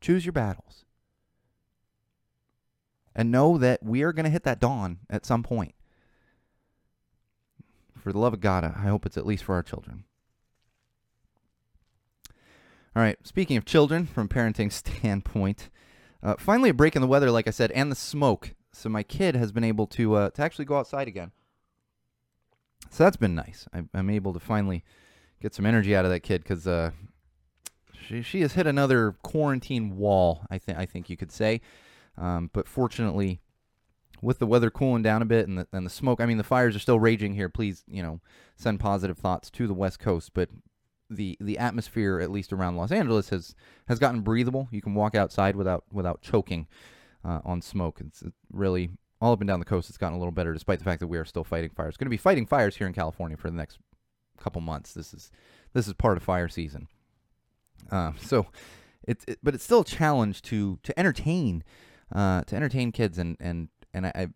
[0.00, 0.84] Choose your battles.
[3.14, 5.74] And know that we are going to hit that dawn at some point.
[7.96, 10.04] For the love of God, I hope it's at least for our children.
[12.96, 15.68] All right, speaking of children from a parenting standpoint,
[16.22, 18.54] uh, finally a break in the weather, like I said, and the smoke.
[18.72, 21.32] So my kid has been able to uh, to actually go outside again.
[22.90, 23.66] So that's been nice.
[23.72, 24.84] I, I'm able to finally
[25.40, 26.92] get some energy out of that kid because uh,
[27.92, 30.46] she she has hit another quarantine wall.
[30.50, 31.60] I think I think you could say.
[32.16, 33.40] Um, but fortunately,
[34.20, 36.44] with the weather cooling down a bit and the and the smoke, I mean the
[36.44, 37.48] fires are still raging here.
[37.48, 38.20] Please, you know,
[38.56, 40.32] send positive thoughts to the West Coast.
[40.34, 40.50] But
[41.10, 43.54] the the atmosphere, at least around Los Angeles, has
[43.88, 44.68] has gotten breathable.
[44.70, 46.66] You can walk outside without without choking
[47.24, 48.00] uh, on smoke.
[48.00, 48.90] It's really
[49.20, 49.88] all up and down the coast.
[49.88, 51.96] It's gotten a little better, despite the fact that we are still fighting fires.
[51.96, 53.78] Going to be fighting fires here in California for the next
[54.38, 54.92] couple months.
[54.92, 55.30] This is
[55.72, 56.88] this is part of fire season.
[57.90, 58.46] Uh, so
[59.06, 61.64] it's it, but it's still a challenge to to entertain
[62.14, 64.26] uh, to entertain kids and and and I, I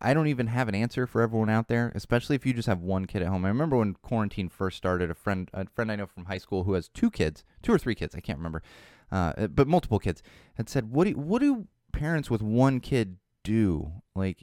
[0.00, 2.80] I don't even have an answer for everyone out there, especially if you just have
[2.80, 3.44] one kid at home.
[3.44, 6.64] I remember when quarantine first started, a friend a friend I know from high school
[6.64, 8.62] who has two kids, two or three kids, I can't remember,
[9.10, 10.22] uh, but multiple kids,
[10.54, 13.90] had said, "What do what do parents with one kid do?
[14.14, 14.38] Like,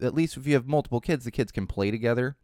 [0.00, 2.36] at least if you have multiple kids, the kids can play together."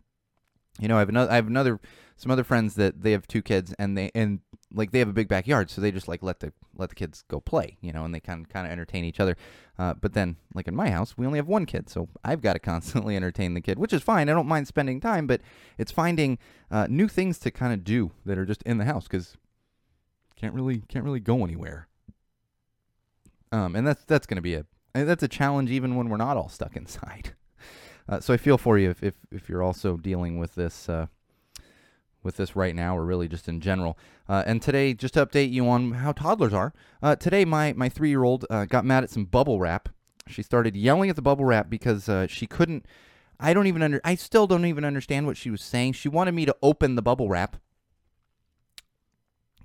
[0.79, 1.81] You know, I have another, I have another,
[2.17, 4.41] some other friends that they have two kids, and they and
[4.75, 7.25] like they have a big backyard, so they just like let the let the kids
[7.29, 9.37] go play, you know, and they kind kind of entertain each other.
[9.79, 12.55] Uh, but then, like in my house, we only have one kid, so I've got
[12.55, 14.29] to constantly entertain the kid, which is fine.
[14.29, 15.41] I don't mind spending time, but
[15.79, 16.39] it's finding
[16.71, 19.37] uh, new things to kind of do that are just in the house because
[20.37, 21.89] can't really can't really go anywhere.
[23.51, 26.37] Um, and that's that's going to be a that's a challenge even when we're not
[26.37, 27.35] all stuck inside.
[28.09, 31.07] Uh, so I feel for you if, if, if you're also dealing with this uh,
[32.23, 33.99] with this right now, or really just in general.
[34.29, 36.73] Uh, and today, just to update you on how toddlers are.
[37.03, 39.89] Uh, today, my my three year old uh, got mad at some bubble wrap.
[40.29, 42.87] She started yelling at the bubble wrap because uh, she couldn't.
[43.41, 44.01] I don't even under.
[44.05, 45.95] I still don't even understand what she was saying.
[45.95, 47.57] She wanted me to open the bubble wrap.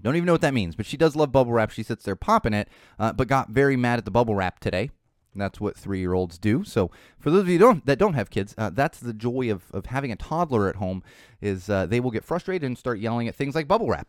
[0.01, 1.71] Don't even know what that means, but she does love bubble wrap.
[1.71, 4.91] She sits there popping it, uh, but got very mad at the bubble wrap today.
[5.37, 6.63] And that's what three-year-olds do.
[6.63, 9.65] So, for those of you don't, that don't have kids, uh, that's the joy of,
[9.71, 11.03] of having a toddler at home.
[11.41, 14.07] Is uh, they will get frustrated and start yelling at things like bubble wrap.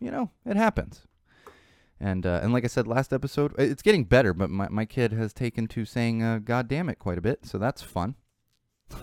[0.00, 1.06] You know, it happens.
[2.00, 4.32] And uh, and like I said last episode, it's getting better.
[4.32, 7.44] But my, my kid has taken to saying uh, "God damn it" quite a bit,
[7.44, 8.14] so that's fun.
[8.90, 8.98] a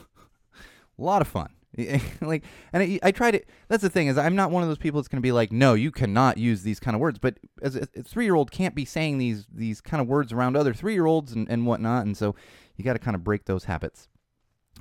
[0.97, 1.51] lot of fun.
[2.21, 3.41] like, and I, I try to.
[3.67, 5.51] That's the thing is, I'm not one of those people that's going to be like,
[5.51, 7.19] no, you cannot use these kind of words.
[7.19, 10.33] But as a, a three year old can't be saying these these kind of words
[10.33, 12.35] around other three year olds and, and whatnot, and so
[12.75, 14.07] you got to kind of break those habits.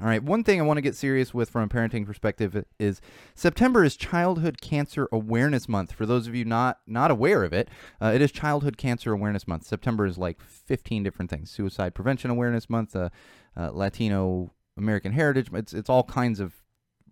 [0.01, 3.01] All right, one thing I want to get serious with from a parenting perspective is
[3.35, 5.92] September is Childhood Cancer Awareness Month.
[5.92, 7.68] For those of you not not aware of it,
[8.01, 9.64] uh, it is Childhood Cancer Awareness Month.
[9.64, 13.11] September is like 15 different things: Suicide Prevention Awareness Month, uh,
[13.57, 15.51] uh, Latino American Heritage.
[15.53, 16.55] It's it's all kinds of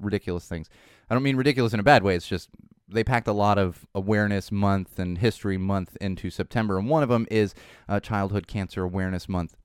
[0.01, 0.69] ridiculous things.
[1.09, 2.15] I don't mean ridiculous in a bad way.
[2.17, 2.51] It's just
[2.89, 7.09] they packed a lot of awareness month and history month into September, and one of
[7.09, 7.55] them is
[7.89, 9.57] uh, Childhood Cancer Awareness Month.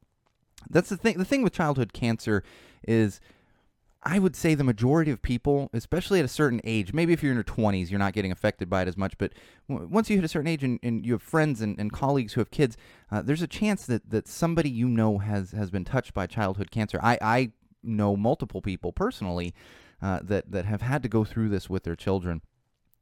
[0.70, 1.17] That's the thing.
[1.17, 2.44] The thing with childhood cancer
[2.88, 3.20] is,
[4.04, 7.32] I would say the majority of people, especially at a certain age, maybe if you're
[7.32, 9.17] in your 20s, you're not getting affected by it as much.
[9.17, 9.34] But
[9.70, 12.34] w- once you hit a certain age and, and you have friends and, and colleagues
[12.34, 12.78] who have kids,
[13.12, 16.72] uh, there's a chance that, that somebody you know has has been touched by childhood
[16.72, 17.00] cancer.
[17.02, 17.52] I, I
[17.84, 19.54] know multiple people personally
[20.02, 22.42] uh, that that have had to go through this with their children.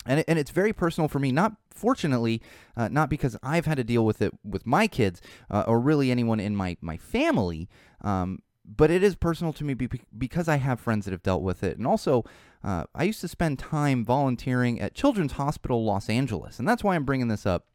[0.05, 1.31] And, it, and it's very personal for me.
[1.31, 2.41] Not fortunately,
[2.77, 6.09] uh, not because I've had to deal with it with my kids uh, or really
[6.09, 7.67] anyone in my my family,
[8.01, 9.75] um, but it is personal to me
[10.17, 11.77] because I have friends that have dealt with it.
[11.77, 12.23] And also,
[12.63, 16.95] uh, I used to spend time volunteering at Children's Hospital Los Angeles, and that's why
[16.95, 17.65] I'm bringing this up.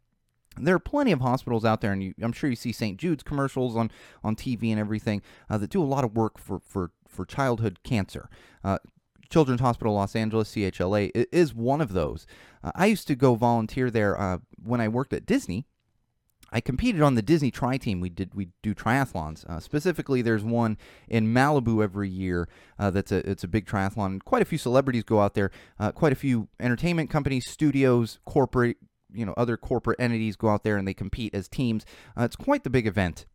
[0.57, 2.97] There are plenty of hospitals out there, and you, I'm sure you see St.
[2.97, 3.91] Jude's commercials on,
[4.23, 7.81] on TV and everything uh, that do a lot of work for, for, for childhood
[7.83, 8.29] cancer.
[8.63, 8.79] Uh,
[9.35, 12.25] Children's Hospital Los Angeles, CHLA, is one of those.
[12.63, 15.67] Uh, I used to go volunteer there uh, when I worked at Disney.
[16.53, 17.99] I competed on the Disney Tri Team.
[17.99, 19.45] We did we do triathlons.
[19.47, 22.49] Uh, specifically, there's one in Malibu every year.
[22.79, 24.23] Uh, that's a it's a big triathlon.
[24.23, 25.51] Quite a few celebrities go out there.
[25.81, 28.77] Uh, quite a few entertainment companies, studios, corporate,
[29.13, 31.85] you know, other corporate entities go out there and they compete as teams.
[32.17, 33.27] Uh, it's quite the big event.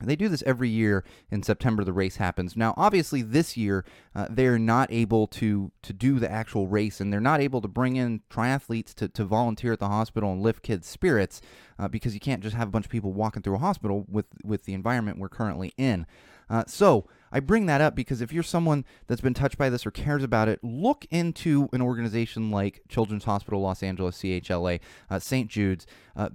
[0.00, 1.84] They do this every year in September.
[1.84, 2.56] The race happens.
[2.56, 3.84] Now, obviously, this year
[4.14, 7.68] uh, they're not able to to do the actual race, and they're not able to
[7.68, 11.40] bring in triathletes to, to volunteer at the hospital and lift kids' spirits
[11.78, 14.26] uh, because you can't just have a bunch of people walking through a hospital with
[14.44, 16.06] with the environment we're currently in.
[16.50, 19.86] Uh, so I bring that up because if you're someone that's been touched by this
[19.86, 24.80] or cares about it, look into an organization like Children's Hospital Los Angeles, CHLA,
[25.10, 25.48] uh, St.
[25.48, 25.86] Jude's.
[26.16, 26.30] Uh,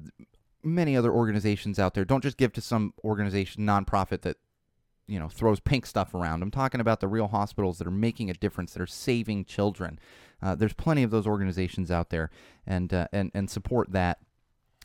[0.64, 2.06] many other organizations out there.
[2.06, 4.38] Don't just give to some organization, nonprofit that
[5.08, 6.42] you know throws pink stuff around.
[6.42, 10.00] I'm talking about the real hospitals that are making a difference, that are saving children.
[10.42, 12.30] Uh, there's plenty of those organizations out there,
[12.66, 14.20] and uh, and and support that,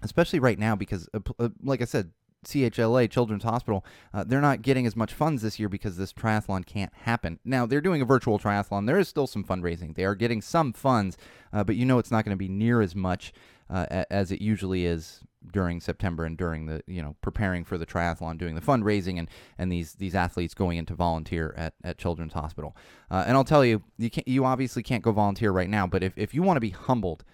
[0.02, 2.12] especially right now because, uh, uh, like I said.
[2.46, 6.64] CHLA Children's Hospital, uh, they're not getting as much funds this year because this triathlon
[6.64, 7.40] can't happen.
[7.44, 8.86] Now, they're doing a virtual triathlon.
[8.86, 9.96] There is still some fundraising.
[9.96, 11.18] They are getting some funds,
[11.52, 13.32] uh, but you know it's not going to be near as much
[13.68, 18.38] as it usually is during September and during the you know preparing for the triathlon,
[18.38, 22.32] doing the fundraising and and these these athletes going in to volunteer at, at Children's
[22.32, 22.76] Hospital.
[23.10, 26.02] Uh, and I'll tell you, you can you obviously can't go volunteer right now, but
[26.02, 27.24] if, if you want to be humbled,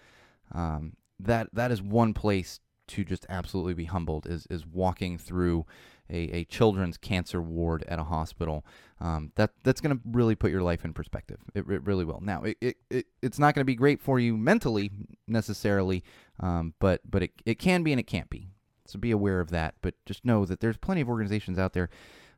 [0.53, 5.67] um, that that is one place to just absolutely be humbled is is walking through
[6.11, 8.65] a, a children's cancer ward at a hospital.
[9.01, 11.39] Um, that that's going to really put your life in perspective.
[11.55, 12.21] It, it really will.
[12.23, 14.91] Now, it, it, it it's not going to be great for you mentally
[15.27, 16.05] necessarily,
[16.41, 18.49] um, but but it, it can be and it can't be.
[18.87, 19.75] So be aware of that.
[19.81, 21.91] But just know that there's plenty of organizations out there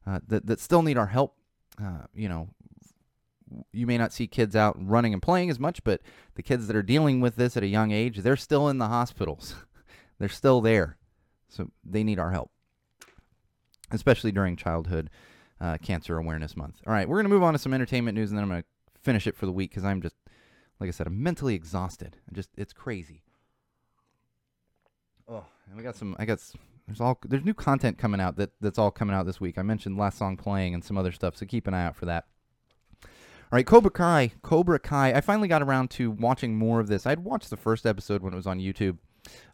[0.07, 1.35] uh, that that still need our help.
[1.83, 2.49] Uh, you know,
[3.73, 6.01] you may not see kids out running and playing as much, but
[6.35, 8.89] the kids that are dealing with this at a young age, they're still in the
[8.89, 9.55] hospitals.
[10.19, 10.97] they're still there.
[11.49, 12.51] So they need our help,
[13.91, 15.11] especially during Childhood
[15.61, 16.81] uh, Cancer Awareness Month.
[16.87, 18.63] All right, we're going to move on to some entertainment news and then I'm going
[18.63, 20.17] to finish it for the week because I'm just,
[20.81, 22.17] like I said, I'm mentally exhausted.
[22.31, 23.23] I just, it's crazy.
[25.67, 26.55] And we got some, I got, s-
[26.87, 29.59] there's all, there's new content coming out that, that's all coming out this week.
[29.59, 32.07] I mentioned Last Song Playing and some other stuff, so keep an eye out for
[32.07, 32.25] that.
[33.03, 33.11] All
[33.53, 34.33] right, Cobra Kai.
[34.43, 35.13] Cobra Kai.
[35.13, 37.07] I finally got around to watching more of this.
[37.07, 38.99] I'd watched the first episode when it was on YouTube.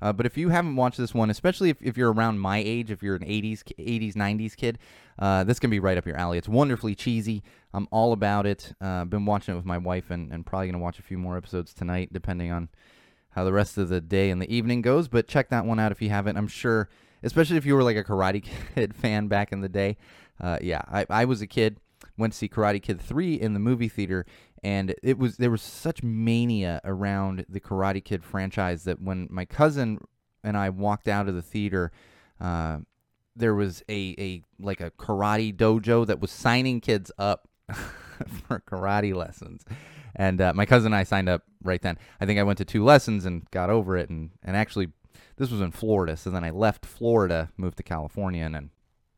[0.03, 2.91] Uh, but if you haven't watched this one, especially if, if you're around my age,
[2.91, 4.79] if you're an 80s, 80s, 90s kid,
[5.19, 6.37] uh, this can be right up your alley.
[6.37, 7.43] It's wonderfully cheesy.
[7.73, 8.75] I'm all about it.
[8.83, 11.17] Uh, been watching it with my wife and, and probably going to watch a few
[11.17, 12.69] more episodes tonight, depending on
[13.33, 15.09] how the rest of the day and the evening goes.
[15.09, 16.37] But check that one out if you haven't.
[16.37, 16.89] I'm sure,
[17.23, 18.43] especially if you were like a Karate
[18.75, 19.97] Kid fan back in the day.
[20.41, 21.79] Uh, yeah, I, I was a kid
[22.17, 24.27] went to see Karate Kid 3 in the movie theater
[24.63, 29.45] and it was there was such mania around the Karate Kid franchise that when my
[29.45, 29.99] cousin
[30.45, 31.91] and I walked out of the theater
[32.41, 32.79] uh,
[33.35, 39.15] there was a, a like a karate dojo that was signing kids up for karate
[39.15, 39.65] lessons
[40.15, 42.65] and uh, my cousin and I signed up right then I think I went to
[42.65, 44.89] two lessons and got over it and and actually
[45.37, 48.71] this was in Florida so then I left Florida moved to California and then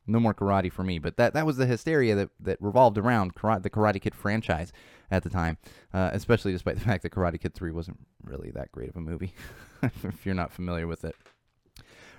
[0.07, 0.99] no more karate for me.
[0.99, 4.73] But that that was the hysteria that, that revolved around karate, the Karate Kid franchise
[5.11, 5.59] at the time,
[5.93, 9.01] uh, especially despite the fact that Karate Kid 3 wasn't really that great of a
[9.01, 9.35] movie,
[9.83, 11.15] if you're not familiar with it.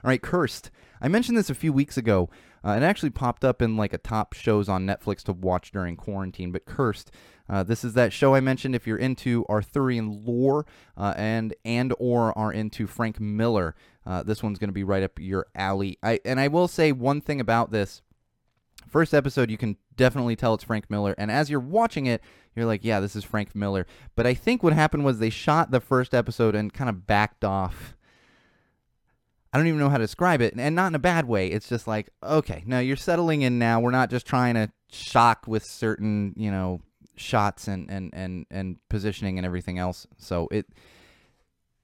[0.03, 0.69] All right, Cursed.
[1.01, 2.29] I mentioned this a few weeks ago.
[2.65, 6.51] Uh, actually popped up in like a top shows on Netflix to watch during quarantine.
[6.51, 7.11] But Cursed,
[7.47, 8.73] uh, this is that show I mentioned.
[8.73, 10.65] If you're into Arthurian lore
[10.97, 13.75] uh, and and or are into Frank Miller,
[14.05, 15.99] uh, this one's going to be right up your alley.
[16.01, 18.01] I and I will say one thing about this.
[18.87, 22.21] First episode, you can definitely tell it's Frank Miller, and as you're watching it,
[22.55, 25.69] you're like, "Yeah, this is Frank Miller." But I think what happened was they shot
[25.69, 27.94] the first episode and kind of backed off
[29.55, 31.47] I don't even know how to describe it, and not in a bad way.
[31.47, 33.79] It's just like, okay, now you're settling in now.
[33.79, 36.81] We're not just trying to shock with certain, you know,
[37.15, 40.07] shots and and and and positioning and everything else.
[40.17, 40.65] So it,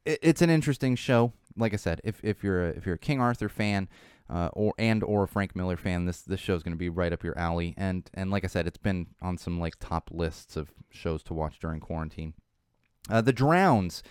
[0.04, 1.32] it it's an interesting show.
[1.56, 3.88] Like I said, if if you're a, if you're a King Arthur fan,
[4.30, 7.14] uh, or and or a Frank Miller fan, this this show's going to be right
[7.14, 7.74] up your alley.
[7.78, 11.34] And and like I said, it's been on some like top lists of shows to
[11.34, 12.34] watch during quarantine.
[13.10, 14.04] Uh, the Drowns.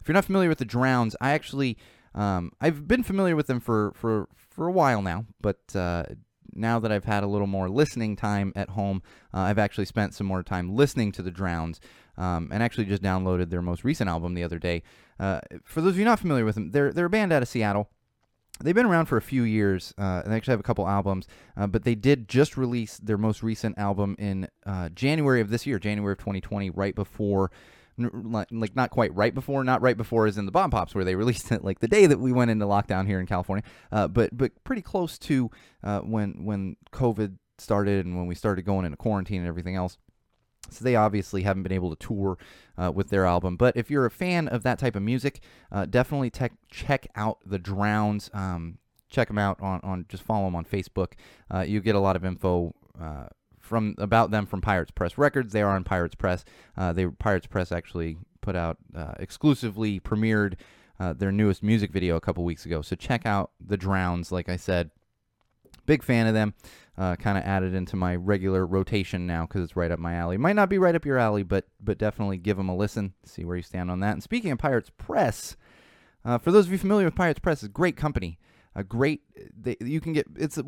[0.00, 1.78] If you're not familiar with the Drowns, I actually
[2.14, 6.04] um, I've been familiar with them for for for a while now, but uh,
[6.52, 9.02] now that I've had a little more listening time at home,
[9.32, 11.80] uh, I've actually spent some more time listening to the Drowns,
[12.16, 14.82] um, and actually just downloaded their most recent album the other day.
[15.18, 17.48] Uh, for those of you not familiar with them, they're they're a band out of
[17.48, 17.90] Seattle.
[18.62, 21.26] they've been around for a few years uh, and they actually have a couple albums
[21.56, 25.66] uh, but they did just release their most recent album in uh, january of this
[25.66, 27.50] year january of 2020 right before
[27.98, 31.14] like not quite right before not right before as in the bomb pops where they
[31.24, 34.36] released it like the day that we went into lockdown here in california uh, but
[34.36, 35.50] but pretty close to
[35.82, 39.96] uh, when when covid started and when we started going into quarantine and everything else
[40.70, 42.38] so they obviously haven't been able to tour
[42.76, 43.56] uh, with their album.
[43.56, 45.40] But if you're a fan of that type of music,
[45.70, 48.30] uh, definitely tech check out the Drowns.
[48.32, 48.78] Um,
[49.08, 51.12] check them out on, on just follow them on Facebook.
[51.52, 53.26] Uh, you get a lot of info uh,
[53.64, 55.52] from about them from Pirates Press Records.
[55.52, 56.44] They are on Pirates Press.
[56.76, 60.54] Uh, they Pirates Press actually put out uh, exclusively premiered
[61.00, 62.82] uh, their newest music video a couple weeks ago.
[62.82, 64.30] So check out the Drowns.
[64.30, 64.90] Like I said,
[65.86, 66.54] big fan of them.
[66.96, 70.36] Uh, kind of added into my regular rotation now because it's right up my alley.
[70.36, 73.14] Might not be right up your alley, but but definitely give them a listen.
[73.24, 74.12] See where you stand on that.
[74.12, 75.56] And speaking of Pirates Press,
[76.24, 78.38] uh, for those of you familiar with Pirates Press, it's a great company.
[78.76, 79.22] A great
[79.60, 80.64] they, you can get it's a,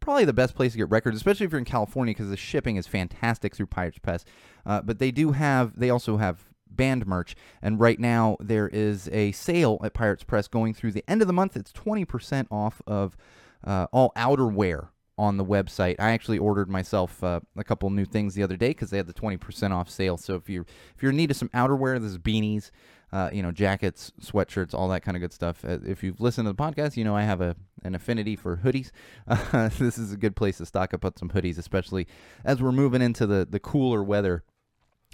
[0.00, 2.76] probably the best place to get records, especially if you're in California because the shipping
[2.76, 4.24] is fantastic through Pirates Press.
[4.66, 9.08] Uh, but they do have they also have band merch, and right now there is
[9.12, 11.56] a sale at Pirates Press going through the end of the month.
[11.56, 13.16] It's twenty percent off of
[13.64, 14.88] uh, all outerwear
[15.20, 15.96] on the website.
[15.98, 19.06] I actually ordered myself uh, a couple new things the other day because they had
[19.06, 20.16] the 20% off sale.
[20.16, 20.64] So if you're
[20.96, 22.70] if you're in need of some outerwear, this is beanies,
[23.12, 25.64] uh, you know, jackets, sweatshirts, all that kind of good stuff.
[25.64, 28.58] Uh, if you've listened to the podcast, you know I have a an affinity for
[28.58, 28.90] hoodies.
[29.26, 32.06] Uh, this is a good place to stock up on some hoodies, especially
[32.44, 34.44] as we're moving into the the cooler weather.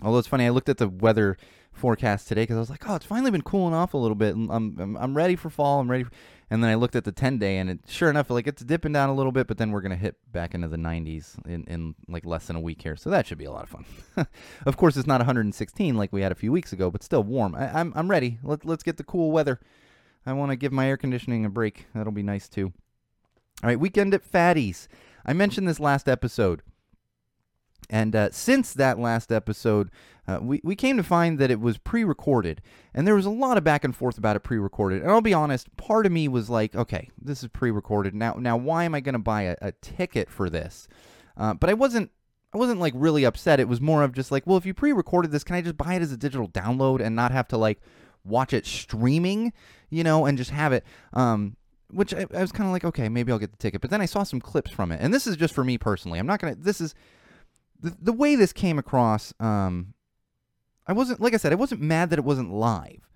[0.03, 1.37] Although it's funny, I looked at the weather
[1.73, 4.35] forecast today because I was like, oh, it's finally been cooling off a little bit.
[4.35, 5.81] I'm, I'm I'm ready for fall.
[5.81, 6.05] I'm ready.
[6.05, 6.11] For,
[6.51, 8.93] and then I looked at the 10 day, and it, sure enough, like it's dipping
[8.93, 11.95] down a little bit, but then we're gonna hit back into the 90s in, in
[12.09, 12.95] like less than a week here.
[12.97, 14.27] So that should be a lot of fun.
[14.67, 17.55] of course, it's not 116 like we had a few weeks ago, but still warm.
[17.55, 18.39] I, I'm I'm ready.
[18.43, 19.61] Let let's get the cool weather.
[20.25, 21.87] I want to give my air conditioning a break.
[21.95, 22.73] That'll be nice too.
[23.63, 24.89] All right, weekend at Fatty's.
[25.25, 26.63] I mentioned this last episode.
[27.89, 29.91] And uh, since that last episode,
[30.29, 32.61] uh, we, we came to find that it was pre recorded.
[32.95, 35.03] And there was a lot of back and forth about it pre recorded.
[35.03, 38.15] And I'll be honest, part of me was like, okay, this is pre recorded.
[38.15, 40.89] Now, now, why am I going to buy a, a ticket for this?
[41.37, 42.11] Uh, but I wasn't.
[42.55, 43.61] I wasn't like really upset.
[43.61, 45.95] It was more of just like, well, if you pre-recorded this, can I just buy
[45.95, 47.81] it as a digital download and not have to like
[48.25, 49.53] watch it streaming,
[49.91, 50.83] you know, and just have it?
[51.13, 51.57] Um,
[51.91, 53.81] which I, I was kind of like, okay, maybe I'll get the ticket.
[53.81, 56.19] But then I saw some clips from it, and this is just for me personally.
[56.19, 56.55] I'm not gonna.
[56.55, 56.95] This is
[57.81, 59.95] the, the way this came across, um,
[60.87, 63.09] I wasn't like I said, I wasn't mad that it wasn't live,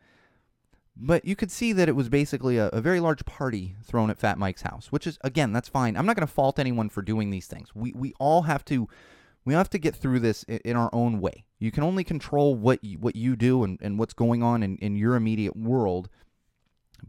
[0.96, 4.18] but you could see that it was basically a, a very large party thrown at
[4.18, 5.96] Fat Mike's house, which is again that's fine.
[5.96, 7.74] I'm not going to fault anyone for doing these things.
[7.74, 8.88] We we all have to
[9.44, 11.44] we have to get through this in, in our own way.
[11.58, 14.76] You can only control what you, what you do and, and what's going on in,
[14.78, 16.08] in your immediate world.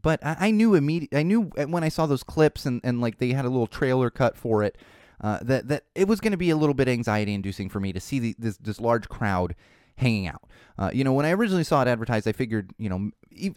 [0.02, 1.14] But I, knew immediate.
[1.14, 4.10] I knew when I saw those clips and, and like they had a little trailer
[4.10, 4.78] cut for it
[5.22, 7.94] uh, that that it was going to be a little bit anxiety inducing for me
[7.94, 9.56] to see the, this this large crowd
[9.98, 10.44] hanging out.
[10.78, 13.12] Uh, you know, when I originally saw it advertised, I figured, you know,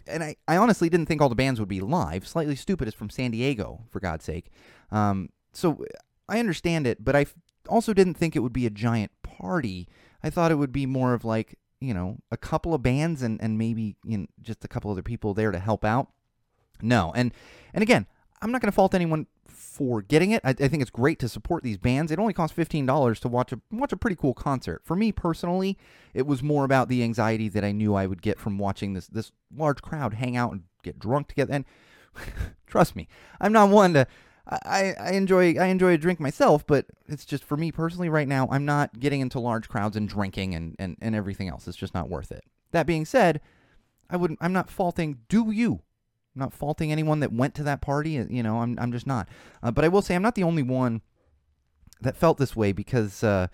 [0.05, 2.27] and I, I honestly didn't think all the bands would be live.
[2.27, 4.51] Slightly Stoopid is from San Diego, for God's sake.
[4.91, 5.83] Um, so
[6.29, 7.25] I understand it, but I
[7.67, 9.87] also didn't think it would be a giant party.
[10.23, 13.41] I thought it would be more of like, you know, a couple of bands and,
[13.41, 16.09] and maybe you know, just a couple other people there to help out.
[16.81, 17.33] No, and
[17.73, 18.05] and again,
[18.41, 20.41] I'm not going to fault anyone for getting it.
[20.43, 22.11] I, I think it's great to support these bands.
[22.11, 24.81] It only costs fifteen dollars to watch a watch a pretty cool concert.
[24.83, 25.77] For me personally,
[26.13, 29.07] it was more about the anxiety that I knew I would get from watching this
[29.07, 31.53] this large crowd hang out and get drunk together.
[31.53, 31.65] And
[32.67, 33.07] trust me,
[33.39, 34.07] I'm not one to.
[34.47, 38.27] I, I enjoy I enjoy a drink myself, but it's just for me personally right
[38.27, 38.47] now.
[38.51, 41.67] I'm not getting into large crowds and drinking and, and, and everything else.
[41.67, 42.43] It's just not worth it.
[42.71, 43.41] That being said,
[44.07, 44.39] I wouldn't.
[44.41, 45.19] I'm not faulting.
[45.29, 45.81] Do you?
[46.35, 48.19] I'm not faulting anyone that went to that party.
[48.19, 49.27] uh, You know, I'm I'm just not.
[49.63, 51.01] Uh, but I will say I'm not the only one
[52.01, 53.47] that felt this way because uh,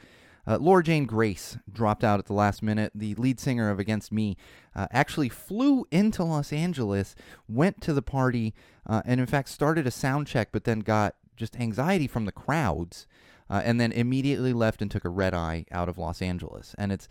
[0.48, 2.92] uh, Laura Jane Grace dropped out at the last minute.
[2.96, 4.36] The lead singer of Against Me
[4.76, 7.16] uh, actually flew into Los Angeles,
[7.48, 8.54] went to the party,
[8.88, 12.32] uh, and in fact started a sound check, but then got just anxiety from the
[12.32, 13.08] crowds,
[13.50, 16.74] and then immediately left and took a red eye out of Los Angeles.
[16.78, 17.08] And it's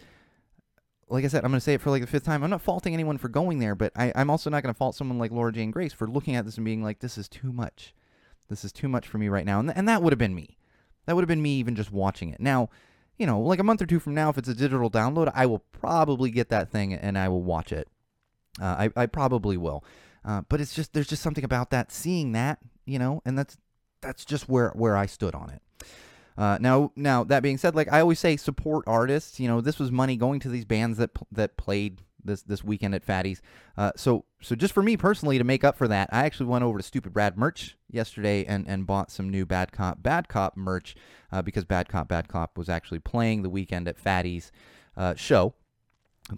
[1.11, 2.43] like I said, I'm going to say it for like the fifth time.
[2.43, 4.95] I'm not faulting anyone for going there, but I, I'm also not going to fault
[4.95, 7.53] someone like Laura Jane Grace for looking at this and being like, this is too
[7.53, 7.95] much.
[8.49, 9.59] This is too much for me right now.
[9.59, 10.57] And, th- and that would have been me.
[11.07, 12.41] That would have been me even just watching it.
[12.41, 12.71] Now,
[13.19, 15.47] you know, like a month or two from now, if it's a digital download, I
[15.47, 17.89] will probably get that thing and I will watch it.
[18.61, 19.85] Uh, I, I probably will.
[20.25, 23.57] Uh, but it's just, there's just something about that, seeing that, you know, and that's,
[24.01, 25.63] that's just where, where I stood on it.
[26.41, 29.38] Uh, now, now that being said, like I always say, support artists.
[29.38, 32.95] You know, this was money going to these bands that that played this this weekend
[32.95, 33.43] at Fatty's.
[33.76, 36.64] Uh, so so just for me personally to make up for that, I actually went
[36.64, 40.57] over to Stupid Rad merch yesterday and and bought some new Bad Cop Bad Cop
[40.57, 40.97] merch
[41.30, 44.51] uh, because Bad Cop Bad Cop was actually playing the weekend at Fatty's
[44.97, 45.53] uh, show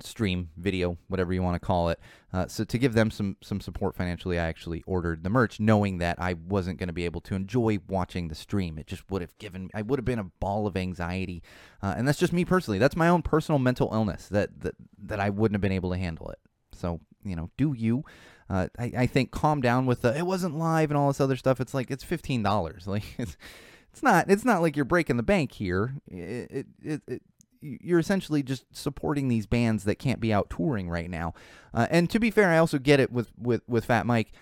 [0.01, 2.01] stream, video, whatever you want to call it.
[2.33, 5.99] Uh, so to give them some some support financially, I actually ordered the merch, knowing
[5.99, 8.79] that I wasn't going to be able to enjoy watching the stream.
[8.79, 11.43] It just would have given me I would have been a ball of anxiety,
[11.83, 12.79] uh, and that's just me personally.
[12.79, 14.75] That's my own personal mental illness that that
[15.05, 16.39] that I wouldn't have been able to handle it.
[16.73, 18.05] So you know, do you?
[18.49, 21.37] Uh, I, I think calm down with the it wasn't live and all this other
[21.37, 21.61] stuff.
[21.61, 22.87] It's like it's fifteen dollars.
[22.93, 23.37] Like it's
[23.93, 25.95] it's not it's not like you're breaking the bank here.
[26.07, 27.23] It, it, it
[27.63, 31.35] you're essentially just supporting these bands that can't be out touring right now.
[31.73, 34.33] Uh, and to be fair, I also get it with with with Fat Mike.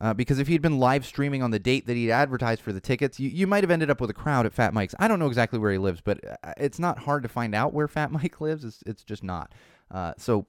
[0.00, 2.80] Uh, because if he'd been live streaming on the date that he'd advertised for the
[2.80, 4.94] tickets, you, you might have ended up with a crowd at Fat Mike's.
[4.98, 7.74] I don't know exactly where he lives, but uh, it's not hard to find out
[7.74, 8.64] where Fat Mike lives.
[8.64, 9.52] It's, it's just not.
[9.90, 10.46] Uh, so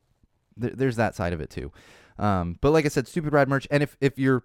[0.61, 1.69] th- there's that side of it too.
[2.17, 3.67] Um, but like I said, Stupid Rad merch.
[3.69, 4.43] And if, if you're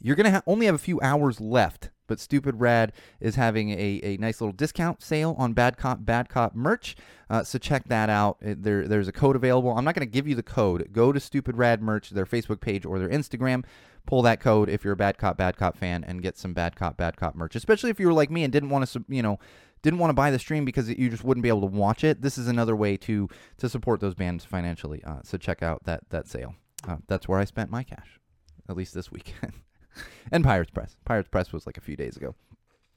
[0.00, 3.98] you're gonna ha- only have a few hours left but Stupid Rad is having a,
[4.02, 6.94] a nice little discount sale on Bad Cop Bad Cop merch.
[7.30, 8.36] Uh, so check that out.
[8.42, 9.70] There, there's a code available.
[9.70, 10.90] I'm not going to give you the code.
[10.92, 13.64] Go to Stupid Rad merch, their Facebook page or their Instagram.
[14.04, 16.76] Pull that code if you're a Bad Cop Bad Cop fan and get some Bad
[16.76, 17.56] Cop Bad Cop merch.
[17.56, 19.38] Especially if you were like me and didn't want to, you know,
[19.80, 22.20] didn't want to buy the stream because you just wouldn't be able to watch it.
[22.20, 25.02] This is another way to to support those bands financially.
[25.02, 26.56] Uh, so check out that that sale.
[26.86, 28.20] Uh, that's where I spent my cash,
[28.68, 29.54] at least this weekend.
[30.32, 30.96] and Pirates Press.
[31.04, 32.34] Pirates Press was like a few days ago.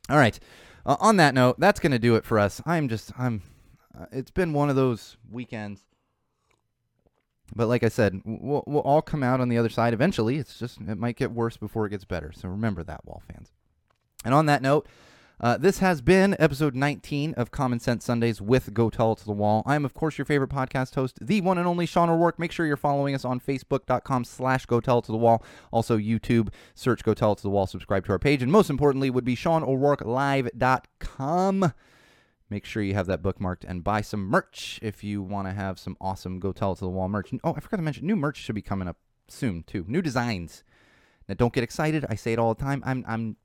[0.10, 0.40] All right.
[0.86, 2.62] Uh, on that note, that's going to do it for us.
[2.66, 3.42] I'm just, I'm,
[4.00, 5.84] uh, it's been one of those weekends.
[7.56, 10.38] But like I said, we'll, we'll all come out on the other side eventually.
[10.38, 12.32] It's just, it might get worse before it gets better.
[12.34, 13.52] So remember that, Wall fans.
[14.24, 14.88] And on that note,
[15.40, 19.26] uh, this has been episode 19 of Common Sense Sundays with Go Tell It to
[19.26, 19.62] the Wall.
[19.66, 22.40] I am, of course, your favorite podcast host, the one and only Sean O'Rourke.
[22.40, 25.44] Make sure you're following us on Facebook.com slash Go It to the Wall.
[25.72, 28.70] Also, YouTube, search Go Tell It to the Wall, subscribe to our page, and most
[28.70, 31.74] importantly would be SeanO'RourkeLive.com.
[32.50, 35.80] Make sure you have that bookmarked and buy some merch if you want to have
[35.80, 37.34] some awesome Go Tell It to the Wall merch.
[37.44, 39.84] Oh, I forgot to mention, new merch should be coming up soon, too.
[39.88, 40.64] New designs.
[41.28, 42.06] Now, don't get excited.
[42.08, 42.84] I say it all the time.
[42.86, 43.38] I'm, I'm,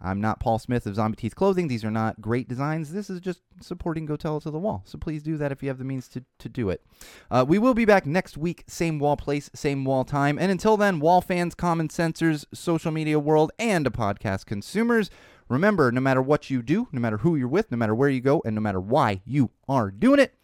[0.00, 1.68] I'm not Paul Smith of Zombie Teeth Clothing.
[1.68, 2.92] These are not great designs.
[2.92, 4.82] This is just supporting Go Tell It to the Wall.
[4.84, 6.82] So please do that if you have the means to, to do it.
[7.30, 10.38] Uh, we will be back next week, same wall place, same wall time.
[10.38, 15.10] And until then, wall fans, common sensors, social media world, and a podcast consumers,
[15.48, 18.20] remember no matter what you do, no matter who you're with, no matter where you
[18.20, 20.34] go, and no matter why you are doing it,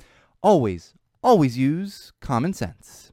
[0.43, 3.12] always, always use common sense.